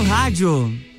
[0.00, 0.89] seu rádio.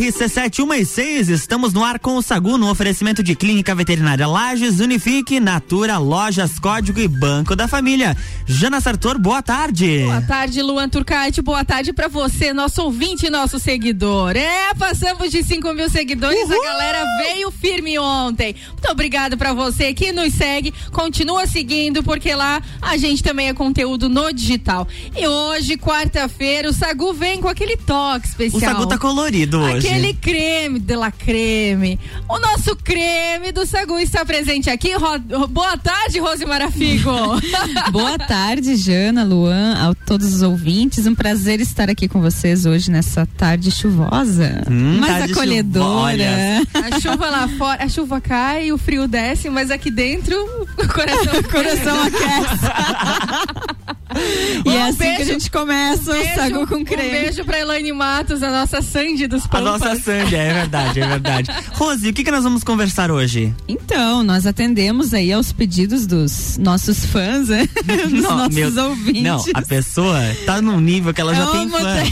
[0.00, 5.98] RC7116, estamos no ar com o Sagu no oferecimento de Clínica Veterinária Lages, Unifique, Natura,
[5.98, 8.16] Lojas Código e Banco da Família.
[8.46, 10.04] Jana Sartor, boa tarde.
[10.04, 14.36] Boa tarde, Luan Turcati, boa tarde para você, nosso ouvinte e nosso seguidor.
[14.36, 16.62] É, passamos de 5 mil seguidores, Uhul!
[16.62, 18.54] a galera veio firme ontem.
[18.70, 23.52] Muito obrigado para você que nos segue, continua seguindo, porque lá a gente também é
[23.54, 24.88] conteúdo no digital.
[25.14, 28.62] E hoje, quarta-feira, o Sagu vem com aquele toque especial.
[28.62, 29.89] O Sagu tá colorido hoje.
[29.90, 31.98] Aquele creme de la creme.
[32.28, 34.92] O nosso creme do Sagu está presente aqui.
[34.92, 35.18] Ro
[35.48, 37.10] Boa tarde, Rose Marafigo.
[37.90, 41.06] Boa tarde, Jana, Luan, a todos os ouvintes.
[41.06, 46.62] Um prazer estar aqui com vocês hoje nessa tarde chuvosa, hum, mas acolhedora.
[46.74, 50.36] A chuva lá fora, a chuva cai, e o frio desce, mas aqui dentro
[50.78, 53.99] o coração, o coração aquece.
[54.64, 57.08] e um é assim beijo, que a gente começa um o Sagu com creme.
[57.08, 59.60] Um beijo pra Elaine Matos, a nossa Sandy dos Pampas.
[59.60, 61.50] A nossa Sandy, é verdade, é verdade.
[61.74, 63.54] Rose, o que, que nós vamos conversar hoje?
[63.68, 67.68] Então, nós atendemos aí aos pedidos dos nossos fãs, né?
[68.10, 69.22] dos não, nossos meu, ouvintes.
[69.22, 72.02] Não, a pessoa tá num nível que ela já é tem fã.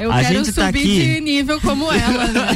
[0.00, 1.02] Eu a quero tá subir tá aqui...
[1.02, 2.46] de nível como ela, né?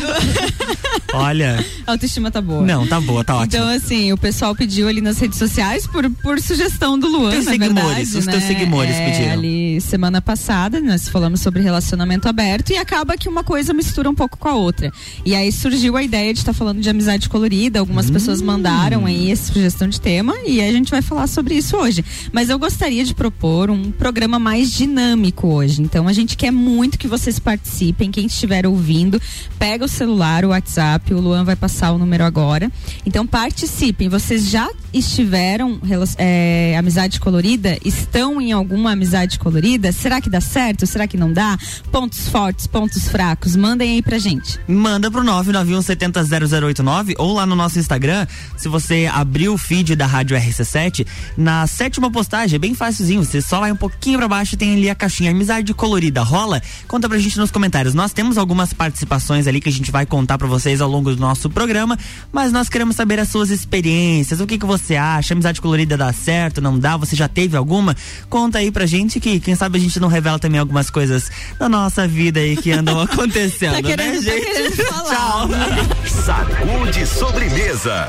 [1.12, 1.64] Olha.
[1.86, 2.62] A autoestima tá boa.
[2.62, 3.62] Não, tá boa, tá ótimo.
[3.62, 7.58] Então, assim, o pessoal pediu ali nas redes sociais por, por sugestão do Luan, Tem
[7.58, 8.48] na verdade seguidores, os teus né?
[8.48, 9.32] seguidores é, pediram.
[9.32, 14.14] Ali, semana passada, nós falamos sobre relacionamento aberto e acaba que uma coisa mistura um
[14.14, 14.92] pouco com a outra.
[15.24, 17.78] E aí surgiu a ideia de estar tá falando de amizade colorida.
[17.78, 18.12] Algumas hum.
[18.12, 22.04] pessoas mandaram aí essa sugestão de tema e a gente vai falar sobre isso hoje.
[22.32, 25.82] Mas eu gostaria de propor um programa mais dinâmico hoje.
[25.82, 28.10] Então a gente quer muito que vocês participem.
[28.10, 29.20] Quem estiver ouvindo,
[29.58, 32.70] pega o celular, o WhatsApp, o Luan vai passar o número agora.
[33.06, 34.08] Então participem.
[34.08, 35.80] Vocês já estiveram
[36.18, 37.78] é, amizade colorida?
[37.94, 39.92] Estão em alguma amizade colorida?
[39.92, 40.86] Será que dá certo?
[40.86, 41.56] Será que não dá?
[41.90, 44.58] Pontos fortes, pontos fracos, mandem aí pra gente.
[44.66, 48.26] Manda pro 991700089 ou lá no nosso Instagram,
[48.56, 53.40] se você abrir o feed da Rádio RC7, na sétima postagem, é bem facilzinho, você
[53.40, 56.62] só vai um pouquinho pra baixo tem ali a caixinha amizade colorida, rola?
[56.88, 57.94] Conta pra gente nos comentários.
[57.94, 61.20] Nós temos algumas participações ali que a gente vai contar pra vocês ao longo do
[61.20, 61.98] nosso programa,
[62.32, 66.12] mas nós queremos saber as suas experiências, o que que você acha, amizade colorida dá
[66.12, 66.96] certo, não dá?
[66.96, 67.83] Você já teve alguma?
[67.84, 67.96] Alguma,
[68.30, 71.68] conta aí pra gente que quem sabe a gente não revela também algumas coisas da
[71.68, 74.84] nossa vida aí que andam acontecendo, tá querendo, né, gente?
[74.84, 76.22] Tá Tchau.
[76.24, 78.08] Sacude sobremesa.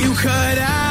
[0.00, 0.87] You cut out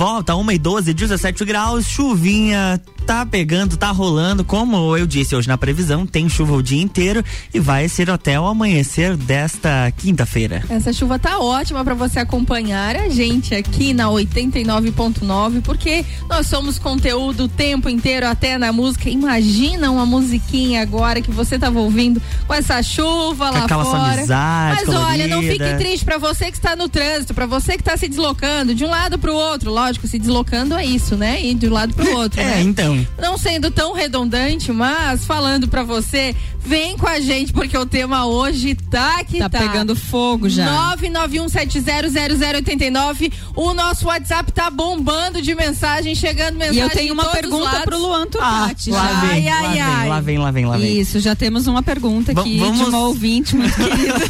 [0.00, 4.44] volta, 1 e 12, 17 graus, chuvinha, tá pegando, tá rolando.
[4.44, 8.38] Como eu disse hoje na previsão, tem chuva o dia inteiro e vai ser até
[8.38, 10.62] o amanhecer desta quinta-feira.
[10.70, 16.78] Essa chuva tá ótima para você acompanhar a gente aqui na 89.9, porque nós somos
[16.78, 19.10] conteúdo o tempo inteiro, até na música.
[19.10, 24.12] Imagina uma musiquinha agora que você tava ouvindo com essa chuva Com lá aquela fora.
[24.12, 25.78] amizade Mas olha, não fique colorida.
[25.78, 28.88] triste para você que está no trânsito, para você que está se deslocando de um
[28.88, 29.72] lado pro outro.
[29.72, 31.42] Lógico, se deslocando é isso, né?
[31.44, 32.62] E de um lado pro outro, É, né?
[32.62, 32.99] então.
[33.18, 38.26] Não sendo tão redundante, mas falando pra você, vem com a gente porque o tema
[38.26, 39.58] hoje tá que Tá, tá.
[39.58, 40.94] pegando fogo já.
[40.96, 43.32] 991700089.
[43.56, 47.82] O nosso WhatsApp tá bombando de mensagem, chegando mensagem E eu tenho uma pergunta lados.
[47.84, 48.90] pro Luan Turcati.
[48.90, 49.20] lá já.
[49.20, 51.00] vem, Ai, ai, lá vem, lá vem, lá vem, lá vem.
[51.00, 54.20] Isso, já temos uma pergunta aqui vamos- de uma ouvinte muito querida.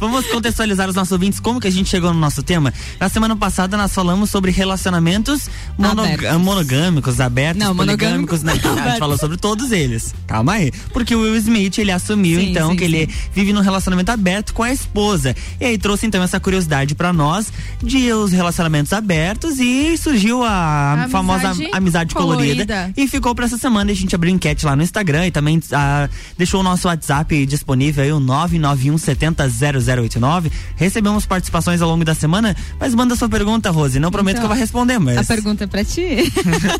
[0.00, 2.72] Vamos contextualizar os nossos ouvintes como que a gente chegou no nosso tema.
[2.98, 5.48] Na semana passada nós falamos sobre relacionamentos
[5.80, 6.38] Abertos.
[6.40, 8.52] monogâmicos, abertos, Não, poligâmicos, né?
[8.82, 10.14] A gente falou sobre todos eles.
[10.26, 10.72] Calma aí.
[10.92, 14.52] Porque o Will Smith, ele assumiu Sim, então sim, que ele vive num relacionamento aberto
[14.54, 15.34] com a esposa.
[15.60, 17.52] E aí trouxe então essa curiosidade pra nós
[17.82, 22.66] de os relacionamentos abertos e surgiu a Amizade famosa amizade colorida.
[22.66, 22.92] colorida.
[22.96, 23.90] E ficou pra essa semana.
[23.90, 28.04] A gente abriu enquete lá no Instagram e também ah, deixou o nosso WhatsApp disponível
[28.04, 30.50] aí, o 991 70 0089.
[30.76, 33.98] Recebemos participações ao longo da semana, mas manda sua pergunta, Rose.
[33.98, 35.18] Não prometo Então, que eu vou responder, mas.
[35.18, 36.32] A pergunta é pra ti.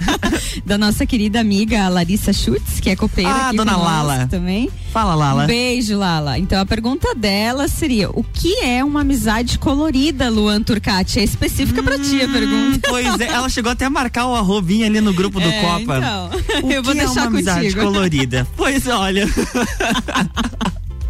[0.73, 4.27] da nossa querida amiga Larissa Schutz, que é copeira Ah, aqui dona Lala.
[4.27, 4.71] também.
[4.91, 5.45] Fala, Lala.
[5.45, 6.39] Um beijo, Lala.
[6.39, 11.21] Então a pergunta dela seria: o que é uma amizade colorida, Luan Turcati?
[11.21, 12.89] É específica pra ti a Hum, pergunta.
[12.89, 15.99] Pois é, ela chegou até a marcar o arrobinha ali no grupo do É, Copa.
[15.99, 16.31] então,
[16.67, 17.81] O eu vou que é deixar uma amizade contigo.
[17.83, 18.49] colorida?
[18.57, 19.29] Pois olha.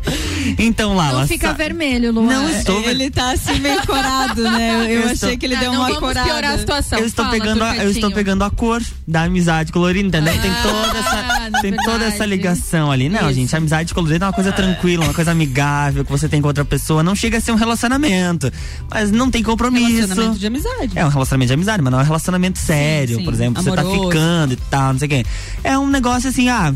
[0.59, 1.21] então, Lala.
[1.21, 2.27] Não fica sa- vermelho, Luan.
[2.27, 4.87] Não estou Ele tá assim meio corado, né?
[4.89, 6.29] Eu, Eu achei estou- que ele Ah, deu não uma vamos corada.
[6.29, 6.99] piorar a situação.
[6.99, 10.41] Eu estou, Fala, pegando a, eu estou pegando a cor da amizade colorida, entendeu?
[10.41, 11.17] tem toda essa,
[11.53, 13.09] Ah, tem toda essa ligação ali.
[13.09, 13.35] Não, Isso.
[13.35, 16.49] gente, a amizade colorida é uma coisa tranquila, uma coisa amigável que você tem com
[16.49, 17.03] outra pessoa.
[17.03, 18.51] Não chega a ser um relacionamento,
[18.91, 19.93] mas não tem compromisso.
[19.93, 20.93] Relacionamento de amizade.
[20.99, 23.19] É um relacionamento de amizade, mas não é um relacionamento sério.
[23.19, 23.25] sim.
[23.25, 24.09] Por exemplo, você tá Amoroso.
[24.11, 25.25] ficando e tal, não sei o quê.
[25.63, 26.75] É um negócio assim, ah,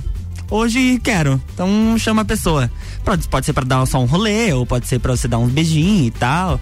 [0.50, 1.40] hoje quero.
[1.54, 2.70] Então chama a pessoa.
[3.04, 5.50] Pode, pode ser pra dar só um rolê, ou pode ser pra você dar uns
[5.52, 6.60] beijinhos e tal.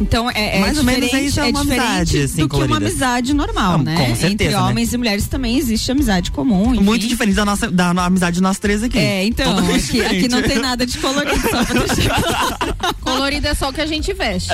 [0.00, 2.66] Então é, é Mais ou menos isso é uma diferente amizade, assim, do que uma
[2.68, 2.86] colorida.
[2.88, 3.96] amizade normal, Ah, né?
[3.96, 4.56] com certeza, Entre né?
[4.58, 6.72] homens e mulheres também existe amizade comum.
[6.72, 6.84] enfim.
[6.84, 8.96] Muito diferente da nossa da amizade de nós três aqui.
[8.96, 12.22] É, então, aqui, aqui não tem nada de colorido, só pra deixar.
[13.02, 14.50] Colorido é só o que a gente veste.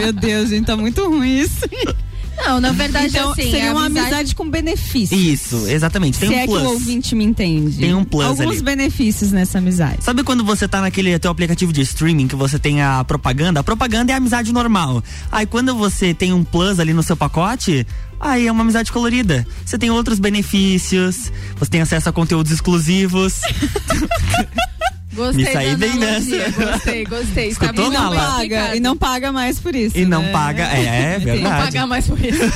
[0.00, 1.58] Meu Deus, gente, tá muito ruim isso.
[2.46, 5.16] Não, na verdade, Então, assim, seria uma amizade com benefício.
[5.16, 6.18] Isso, exatamente.
[6.18, 6.60] Tem Se um é plus.
[6.60, 7.78] que o ouvinte me entende.
[7.78, 8.62] Tem um plus Alguns ali.
[8.62, 10.02] benefícios nessa amizade.
[10.02, 13.60] Sabe quando você tá naquele teu aplicativo de streaming que você tem a propaganda?
[13.60, 15.02] A propaganda é a amizade normal.
[15.30, 17.86] Aí quando você tem um plus ali no seu pacote,
[18.18, 19.46] aí é uma amizade colorida.
[19.64, 23.34] Você tem outros benefícios, você tem acesso a conteúdos exclusivos.
[25.20, 26.64] Gostei Me saí da bem analogia, nessa.
[26.72, 27.48] Gostei, gostei.
[27.48, 28.76] Está Escutou, E não paga, explicado.
[28.76, 29.96] e não paga mais por isso.
[29.98, 30.32] e não né?
[30.32, 30.62] paga.
[30.64, 31.64] É, é Não verdade.
[31.64, 32.40] pagar mais por isso.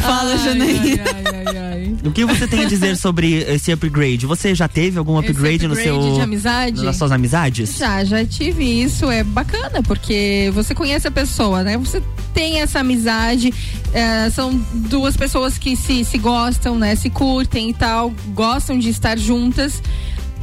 [0.00, 1.02] Fala, Ai, Janaína.
[1.04, 1.96] ai, ai, ai, ai.
[2.02, 4.24] O que você tem a dizer sobre esse upgrade?
[4.24, 6.82] Você já teve algum Esse upgrade, no upgrade seu de amizade?
[6.82, 7.76] nas suas amizades?
[7.76, 11.76] Já, já tive isso, é bacana, porque você conhece a pessoa, né?
[11.76, 12.02] Você
[12.32, 13.52] tem essa amizade,
[13.92, 16.94] é, são duas pessoas que se, se gostam, né?
[16.96, 19.82] Se curtem e tal, gostam de estar juntas.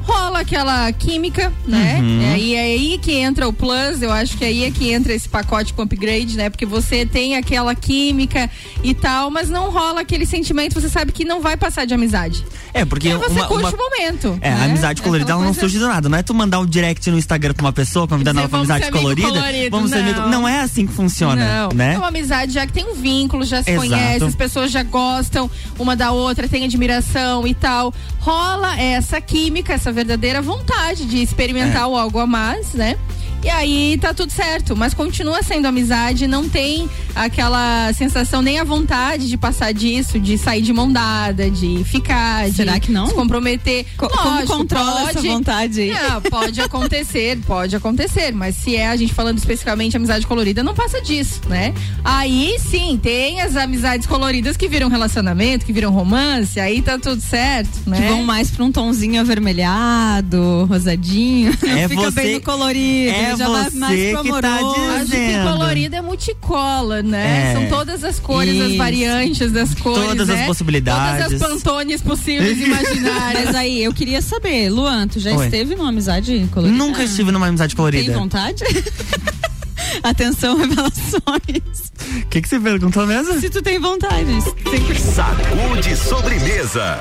[0.05, 1.97] Rola aquela química, né?
[1.99, 2.21] Uhum.
[2.33, 5.11] É, e é aí que entra o plus, eu acho que aí é que entra
[5.13, 6.49] esse pacote com upgrade, né?
[6.49, 8.49] Porque você tem aquela química
[8.83, 12.45] e tal, mas não rola aquele sentimento, você sabe que não vai passar de amizade.
[12.73, 14.37] É, porque aí você uma, curte uma- o momento.
[14.41, 14.61] É, né?
[14.61, 16.07] a amizade colorida Aquela ela não coisa- surge do nada.
[16.07, 18.69] Não é tu mandar um direct no Instagram pra uma pessoa convidando ela pra "Vamos
[18.69, 19.27] amizade colorida.
[19.27, 20.19] colorido", vamos ser amigo.
[20.19, 20.29] não.
[20.29, 21.93] Não é assim que funciona, Não, né?
[21.95, 23.87] é uma amizade já que tem um vínculo, já se Exato.
[23.89, 27.93] conhece, as pessoas já gostam uma da outra, tem admiração e tal.
[28.19, 31.85] Rola essa química, essa verdadeira vontade de experimentar É.
[31.87, 32.97] o algo a mais, né?
[33.45, 38.63] E aí tá tudo certo, mas continua sendo amizade, não tem aquela sensação nem a
[38.63, 43.05] vontade de passar disso, de sair de mão dada, de ficar, Será de que não?
[43.05, 43.85] se comprometer.
[43.97, 45.91] Co- como Lógico, controla essa pode- vontade aí?
[45.91, 50.73] não, pode acontecer, pode acontecer, mas se é a gente falando especificamente amizade colorida, não
[50.73, 51.71] passa disso, né?
[52.03, 57.21] Aí sim, tem as amizades coloridas que viram relacionamento, que viram romance, aí tá tudo
[57.21, 58.01] certo, né?
[58.01, 61.51] Que vão mais pra um tomzinho avermelhado, rosadinho.
[61.63, 63.11] É Fica você- bem no colorido.
[63.15, 64.75] é já vai você que tá amoroso.
[64.91, 65.51] Acho que dizendo.
[65.51, 67.51] colorido é multicola, né?
[67.51, 67.53] É.
[67.53, 68.77] São todas as cores, as Isso.
[68.77, 70.07] variantes das cores.
[70.07, 70.45] Todas as né?
[70.45, 71.25] possibilidades.
[71.25, 73.45] Todas as pantones possíveis e imaginárias.
[73.45, 75.45] Mas aí, eu queria saber, Luan, tu já Oi.
[75.45, 76.77] esteve numa amizade colorida?
[76.77, 78.13] Nunca estive numa amizade Tem colorida.
[78.13, 78.63] vontade?
[80.03, 81.91] Atenção, revelações.
[82.23, 83.39] O que, que você perguntou mesmo?
[83.39, 84.41] Se tu tem vontade.
[84.41, 84.99] Sempre.
[84.99, 86.99] Sacude sobremesa.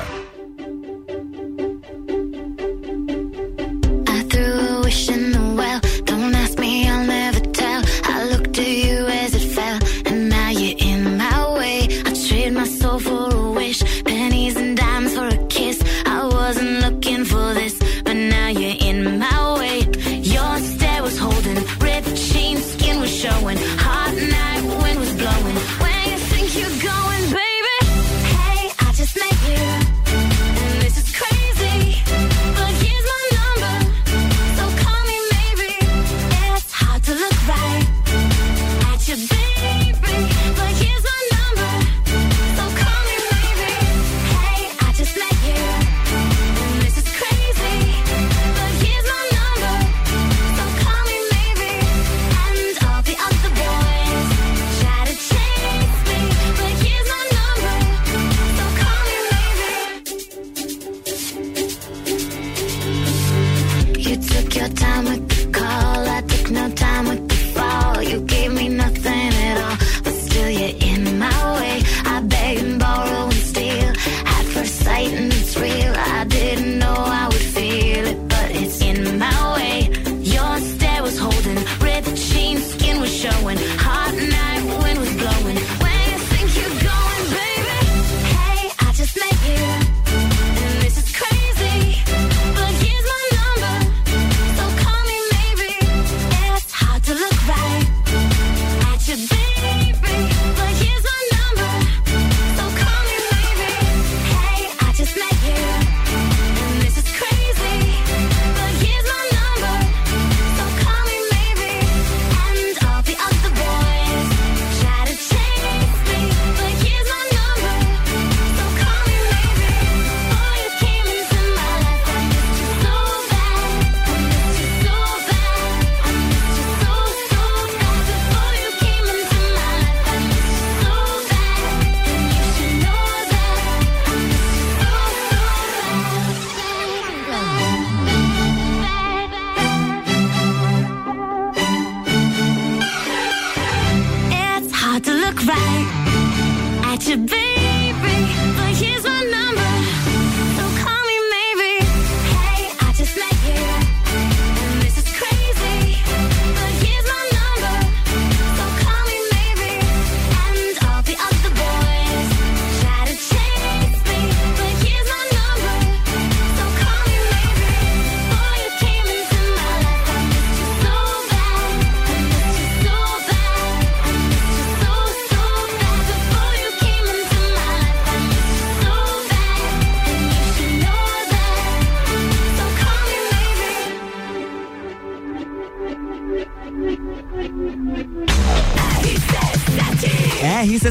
[64.04, 65.33] You took your time with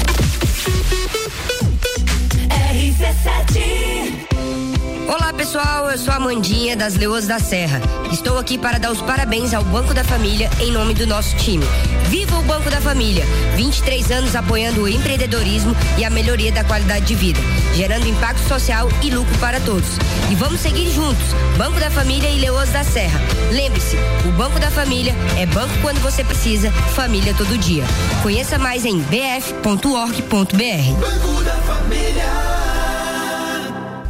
[5.06, 7.78] Olá pessoal, eu sou a Mandinha das Leoas da Serra.
[8.10, 11.64] Estou aqui para dar os parabéns ao Banco da Família em nome do nosso time.
[12.08, 13.22] Viva o Banco da Família!
[13.54, 17.38] 23 anos apoiando o empreendedorismo e a melhoria da qualidade de vida,
[17.74, 19.98] gerando impacto social e lucro para todos.
[20.30, 21.26] E vamos seguir juntos,
[21.58, 23.20] Banco da Família e Leoas da Serra.
[23.52, 23.96] Lembre-se,
[24.26, 27.84] o Banco da Família é banco quando você precisa, família todo dia.
[28.22, 30.54] Conheça mais em bf.org.br.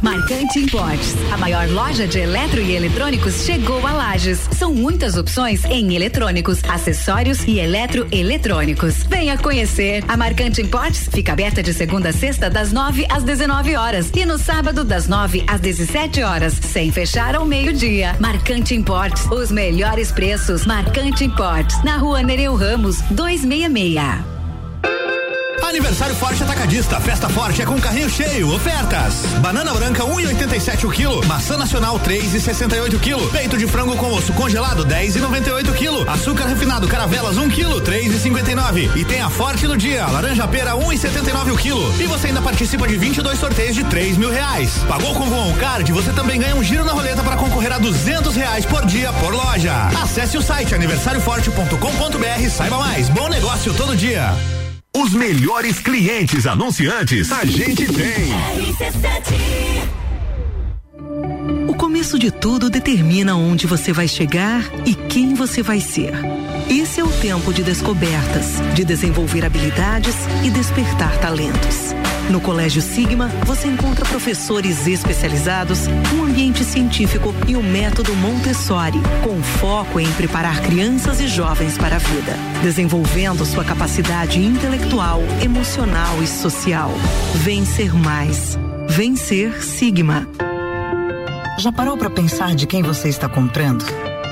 [0.05, 4.47] Marcante Importes, a maior loja de eletro e eletrônicos chegou a Lages.
[4.51, 9.01] São muitas opções em eletrônicos, acessórios e eletroeletrônicos.
[9.09, 10.03] Venha conhecer.
[10.07, 14.27] A Marcante Importes fica aberta de segunda a sexta das 9 às 19 horas e
[14.27, 18.15] no sábado das 9 às 17 horas, sem fechar ao meio-dia.
[18.19, 20.67] Marcante Importes, os melhores preços.
[20.67, 24.34] Marcante Importes, na Rua Nereu Ramos, 266.
[25.67, 26.99] Aniversário Forte Atacadista.
[26.99, 28.53] Festa Forte é com carrinho cheio.
[28.53, 29.25] Ofertas.
[29.41, 31.25] Banana branca 1,87 o quilo.
[31.25, 33.29] Maçã nacional 3,68 quilo.
[33.31, 36.09] Peito de frango com osso congelado 10,98 quilo.
[36.09, 38.95] Açúcar refinado Caravelas 1 quilo 3,59.
[38.95, 40.05] E tem a Forte do dia.
[40.05, 42.01] Laranja pera 1,79 o quilo.
[42.01, 44.79] E você ainda participa de 22 sorteios de 3 mil reais.
[44.87, 45.91] Pagou com o Card?
[45.91, 49.33] Você também ganha um giro na roleta para concorrer a 200 reais por dia por
[49.33, 49.73] loja.
[50.01, 52.49] Acesse o site aniversarioforte.com.br.
[52.49, 53.09] Saiba mais.
[53.09, 54.33] Bom negócio todo dia.
[54.95, 58.31] Os melhores clientes anunciantes a gente tem.
[61.67, 66.13] O começo de tudo determina onde você vai chegar e quem você vai ser.
[66.69, 71.93] Esse é o tempo de descobertas, de desenvolver habilidades e despertar talentos.
[72.29, 79.41] No Colégio Sigma, você encontra professores especializados, um ambiente científico e o método Montessori, com
[79.43, 86.27] foco em preparar crianças e jovens para a vida, desenvolvendo sua capacidade intelectual, emocional e
[86.27, 86.89] social.
[87.35, 88.57] Vencer mais.
[88.89, 90.27] Vencer Sigma.
[91.59, 93.85] Já parou para pensar de quem você está comprando?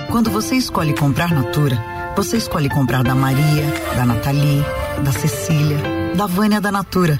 [0.10, 1.78] Quando você escolhe comprar Natura,
[2.16, 4.64] você escolhe comprar da Maria, da Nathalie,
[5.04, 5.78] da Cecília,
[6.16, 7.20] da Vânia da Natura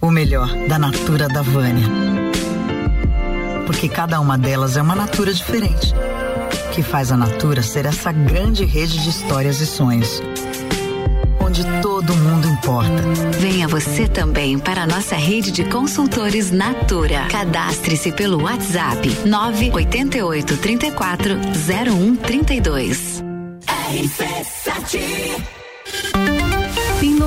[0.00, 1.86] o melhor da Natura da Vânia.
[3.66, 5.94] Porque cada uma delas é uma Natura diferente.
[6.72, 10.22] Que faz a Natura ser essa grande rede de histórias e sonhos.
[11.40, 13.02] Onde todo mundo importa.
[13.38, 17.26] Venha você também para a nossa rede de consultores Natura.
[17.30, 21.34] Cadastre-se pelo WhatsApp 988 34
[21.66, 23.22] 0132.
[23.66, 24.98] RC7
[26.12, 26.33] tem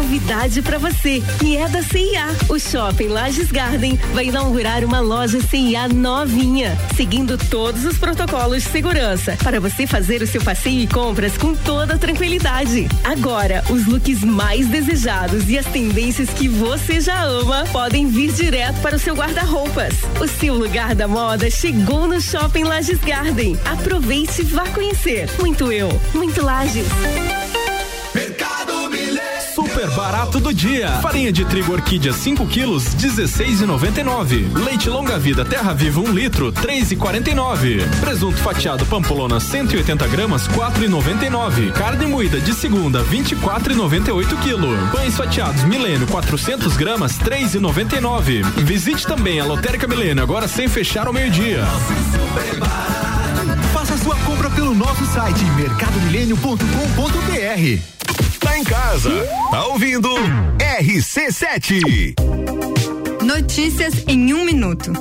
[0.07, 2.27] novidade para você, que é da CIA.
[2.47, 8.69] O Shopping Lages Garden vai inaugurar uma loja CIA novinha, seguindo todos os protocolos de
[8.69, 12.87] segurança, para você fazer o seu passeio e compras com toda tranquilidade.
[13.03, 18.79] Agora, os looks mais desejados e as tendências que você já ama podem vir direto
[18.79, 19.93] para o seu guarda-roupas.
[20.21, 23.59] O seu lugar da moda chegou no Shopping Lages Garden.
[23.65, 25.29] Aproveite e vá conhecer.
[25.37, 26.87] Muito eu, muito Lages.
[29.97, 30.89] Barato do dia.
[31.01, 34.55] Farinha de trigo orquídea 5 quilos, 16,99.
[34.63, 37.81] Leite longa vida Terra Viva 1 um litro, 3,49.
[37.99, 41.71] Presunto fatiado Pampolona 180 gramas, 4,99.
[41.71, 44.67] Carne moída de segunda, 24,98 quilo.
[44.91, 48.43] Pães fatiados Milênio 400 gramas, 3,99.
[48.57, 51.65] Visite também a Lotérica Milênio agora sem fechar ao meio-dia.
[53.73, 57.96] Faça sua compra pelo nosso site mercadomilênio.com.br
[58.57, 59.11] em casa,
[59.51, 60.09] tá ouvindo
[60.79, 62.15] RC7.
[63.23, 64.91] Notícias em um minuto.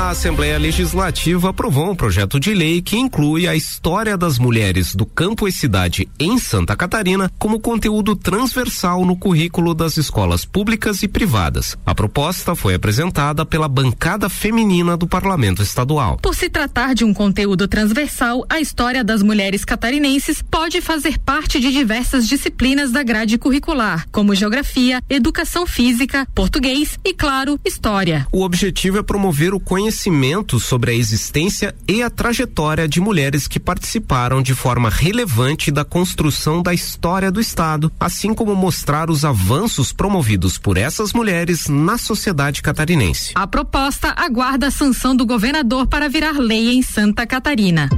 [0.00, 5.04] A Assembleia Legislativa aprovou um projeto de lei que inclui a história das mulheres do
[5.04, 11.08] campo e cidade em Santa Catarina como conteúdo transversal no currículo das escolas públicas e
[11.08, 11.76] privadas.
[11.84, 16.16] A proposta foi apresentada pela bancada feminina do Parlamento Estadual.
[16.22, 21.60] Por se tratar de um conteúdo transversal, a história das mulheres catarinenses pode fazer parte
[21.60, 28.26] de diversas disciplinas da grade curricular, como geografia, educação física, português e, claro, história.
[28.32, 33.48] O objetivo é promover o conhecimento conhecimento sobre a existência e a trajetória de mulheres
[33.48, 39.24] que participaram de forma relevante da construção da história do Estado, assim como mostrar os
[39.24, 43.32] avanços promovidos por essas mulheres na sociedade catarinense.
[43.34, 47.88] A proposta aguarda a sanção do governador para virar lei em Santa Catarina.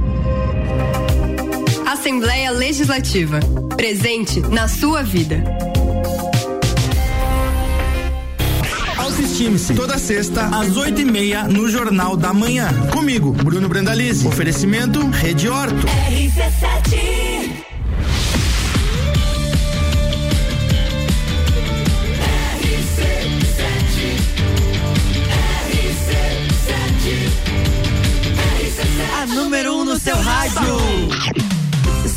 [1.85, 3.39] Assembleia Legislativa.
[3.77, 5.43] Presente na sua vida.
[9.13, 9.75] Autoestime-se.
[9.75, 12.67] Toda sexta, às oito e meia, no Jornal da Manhã.
[12.91, 14.27] Comigo, Bruno Brandalize.
[14.27, 15.85] Oferecimento Rede Horto.
[15.85, 17.53] RC7.
[29.21, 31.52] A número um no seu rádio.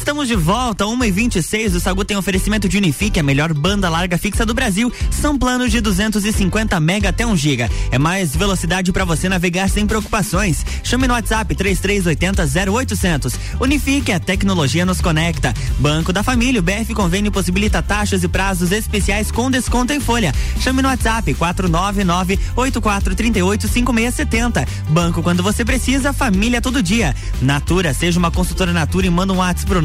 [0.07, 1.75] Estamos de volta, 1h26.
[1.75, 4.91] O Sagu tem oferecimento de Unifique, a melhor banda larga fixa do Brasil.
[5.11, 7.69] São planos de 250 mega até 1 giga.
[7.91, 10.65] É mais velocidade para você navegar sem preocupações.
[10.85, 13.35] Chame no WhatsApp 3380 0800.
[13.59, 15.53] Unifique, a tecnologia nos conecta.
[15.81, 20.33] Banco da Família, o BF Convênio possibilita taxas e prazos especiais com desconto em folha.
[20.61, 24.69] Chame no WhatsApp 499 8438 5670.
[24.89, 27.13] Banco quando você precisa, família todo dia.
[27.43, 29.83] Natura, seja uma consultora Natura e manda um WhatsApp pro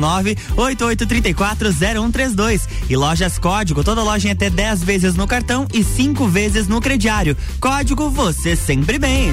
[0.56, 2.62] 988340132.
[2.90, 6.82] E lojas Código, toda loja em até 10 vezes no cartão e 5 vezes no
[6.82, 7.38] crediário.
[7.60, 9.32] Código você sempre bem.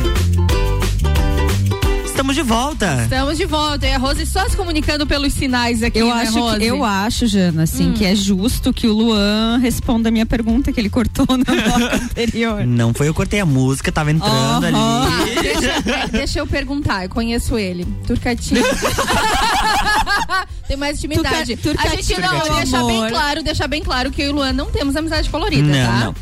[2.18, 3.02] Estamos de volta.
[3.04, 3.86] Estamos de volta.
[3.86, 6.58] E a Rose só se comunicando pelos sinais aqui, Eu né, acho, Rose?
[6.58, 7.94] que, eu acho, Jana, assim, Hum.
[7.94, 11.94] que é justo que o Luan responda a minha pergunta que ele cortou no bloco
[12.04, 12.66] anterior.
[12.66, 14.74] Não foi eu cortei a música, tava entrando ali.
[14.74, 17.84] Tá, deixa, deixa eu perguntar, eu conheço ele.
[18.04, 18.64] Turcatinho.
[20.66, 21.56] Tem mais intimidade.
[21.56, 24.34] Turca- a gente não, Turcatinho, deixa bem claro, deixa bem claro que eu e o
[24.34, 26.00] Luan não temos amizade colorida, Não, tá?
[26.06, 26.14] não.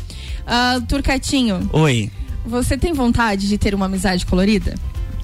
[0.45, 2.11] Ah, Turcatinho, Oi.
[2.45, 4.75] você tem vontade de ter uma amizade colorida?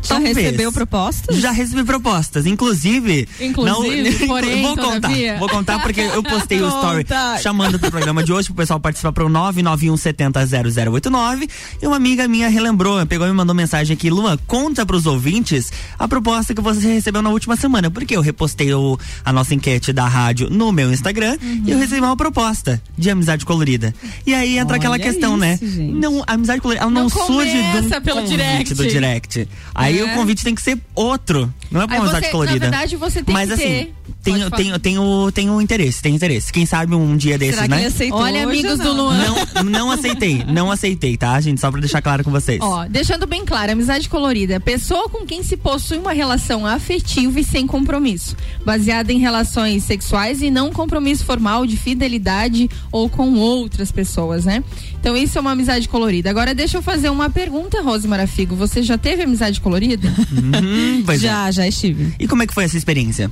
[0.04, 0.36] Já Talvez.
[0.38, 1.38] recebeu propostas?
[1.38, 3.28] Já recebi propostas, inclusive.
[3.40, 5.38] Inclusive, porém, vou contar, todavia.
[5.38, 7.06] vou contar porque eu postei o story
[7.42, 11.50] chamando pro programa de hoje pro pessoal participar pro 991700089
[11.82, 15.72] e uma amiga minha relembrou, pegou e me mandou mensagem aqui, Luan, conta pros ouvintes
[15.98, 19.94] a proposta que você recebeu na última semana, porque eu repostei o- a nossa enquete
[19.94, 23.94] da rádio no meu Instagram e eu recebi uma proposta de amizade colorida.
[24.26, 25.58] E aí entra aquela Olha questão, né?
[25.62, 25.94] isso, gente.
[25.94, 28.74] Não, amizade colorida, ela não, Não surge começa pelo direct.
[28.74, 29.48] do direct.
[29.74, 30.06] Aí É.
[30.06, 32.60] o convite tem que ser outro, não é pra Aí uma amizade colorida.
[32.60, 33.94] na verdade, você tem Mas que assim, ter.
[34.24, 36.52] tenho, tenho, tenho, tenho interesse, tenho interesse.
[36.52, 38.10] Quem sabe um dia desses, Será que né?
[38.12, 38.94] Olha, hoje amigos do?
[38.94, 39.18] Luan.
[39.56, 41.60] Não, não aceitei, não aceitei, tá, gente?
[41.60, 42.60] Só pra deixar claro com vocês.
[42.62, 47.44] Ó, deixando bem claro, amizade colorida, pessoa com quem se possui uma relação afetiva e
[47.44, 53.92] sem compromisso, baseada em relações sexuais e não compromisso formal de fidelidade ou com outras
[53.92, 54.64] pessoas, né?
[55.00, 56.30] Então isso é uma amizade colorida.
[56.30, 58.56] Agora deixa eu fazer uma pergunta, Rose Marafigo.
[58.56, 59.83] Você já teve amizade colorida?
[60.32, 61.28] Hum, pois é.
[61.28, 62.14] Já, já estive.
[62.20, 63.32] E como é que foi essa experiência?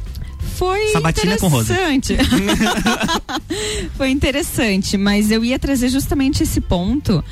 [0.56, 2.18] Foi Sabatina interessante.
[3.96, 7.24] Foi interessante, mas eu ia trazer justamente esse ponto.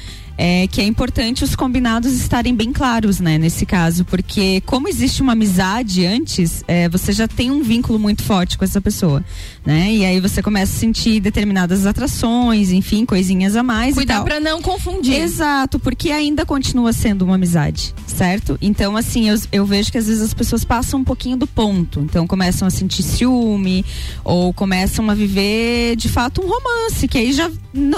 [0.42, 5.22] É, que é importante os combinados estarem bem claros, né, nesse caso, porque como existe
[5.22, 9.22] uma amizade antes, é, você já tem um vínculo muito forte com essa pessoa,
[9.66, 9.92] né?
[9.92, 13.96] E aí você começa a sentir determinadas atrações, enfim, coisinhas a mais.
[13.96, 14.24] Cuidar tal.
[14.24, 15.16] pra não confundir.
[15.16, 18.58] Exato, porque ainda continua sendo uma amizade, certo?
[18.62, 22.00] Então, assim, eu, eu vejo que às vezes as pessoas passam um pouquinho do ponto.
[22.00, 23.84] Então, começam a sentir ciúme
[24.24, 27.52] ou começam a viver, de fato, um romance, que aí já,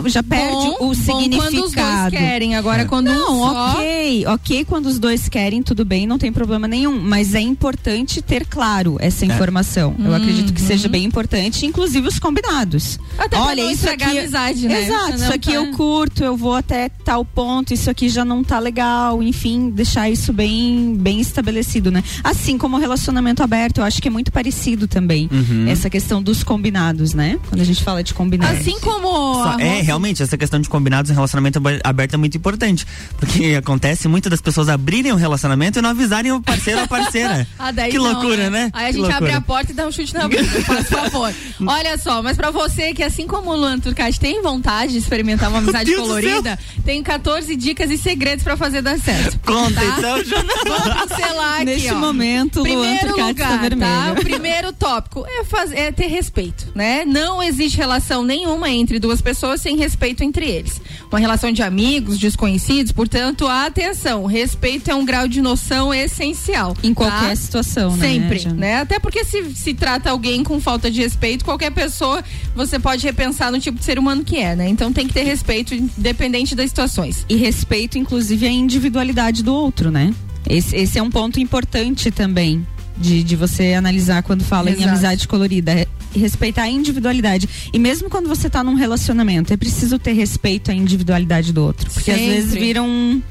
[0.07, 2.15] já perde Bom, o bom significado.
[2.31, 2.55] Quando os dois querem.
[2.55, 3.71] Agora, quando Não, um só...
[3.73, 6.99] ok, ok, quando os dois querem, tudo bem, não tem problema nenhum.
[7.01, 9.95] Mas é importante ter claro essa informação.
[9.99, 12.97] Eu acredito que seja bem importante, inclusive os combinados.
[12.97, 13.05] Uhum.
[13.17, 14.85] Até Olha, não isso estragar aqui, a amizade, né?
[14.85, 18.23] Exato, isso não aqui tá- eu curto, eu vou até tal ponto, isso aqui já
[18.25, 22.03] não tá legal, enfim, deixar isso bem, bem estabelecido, né?
[22.23, 25.29] Assim como o relacionamento aberto, eu acho que é muito parecido também.
[25.31, 25.67] Uhum.
[25.67, 27.39] Essa questão dos combinados, né?
[27.49, 28.59] Quando a gente fala de combinados.
[28.59, 29.33] Assim como...
[29.43, 32.85] Só- é, realmente, essa questão de combinados em relacionamento ab- aberto é muito importante.
[33.19, 36.87] Porque acontece muito das pessoas abrirem o relacionamento e não avisarem o parceiro ou a
[36.87, 37.45] parceira.
[37.59, 38.69] Ah, daí que não, loucura, né?
[38.73, 39.17] Aí a gente loucura.
[39.17, 41.33] abre a porta e dá um chute na bunda, por favor.
[41.67, 45.49] Olha só, mas pra você que assim como o Luan Turcati tem vontade de experimentar
[45.49, 49.39] uma amizade colorida, tem 14 dicas e segredos pra fazer dar certo.
[49.45, 49.95] Conta, tá?
[49.97, 50.53] então, Jana.
[50.65, 51.95] Vamos pincelar aqui, Neste ó.
[51.97, 53.91] momento, o Luan Primeiro Turcati lugar, está vermelho.
[53.91, 54.11] tá?
[54.13, 57.03] O primeiro tópico é, faz- é ter respeito, né?
[57.05, 60.81] Não existe relação nenhuma entre duas pessoas sem respeito entre eles.
[61.11, 66.75] Uma relação de amigos, desconhecidos, portanto, atenção, respeito é um grau de noção essencial.
[66.83, 66.95] Em tá?
[66.95, 68.55] qualquer situação, né, Sempre, Jana?
[68.55, 68.75] né?
[68.81, 72.23] Até porque se se trata alguém com falta de respeito, qualquer pessoa,
[72.55, 74.67] você pode repensar no tipo de ser humano que é, né?
[74.67, 77.25] Então tem que ter respeito, independente das situações.
[77.29, 80.13] E respeito, inclusive, a individualidade do outro, né?
[80.47, 82.65] Esse, esse é um ponto importante também
[82.97, 84.89] de, de você analisar quando fala em Exato.
[84.89, 85.71] amizade colorida.
[85.71, 87.47] É respeitar a individualidade.
[87.71, 91.89] E mesmo quando você tá num relacionamento, é preciso ter respeito à individualidade do outro.
[91.89, 92.33] Porque às Sempre.
[92.35, 93.21] vezes vira um.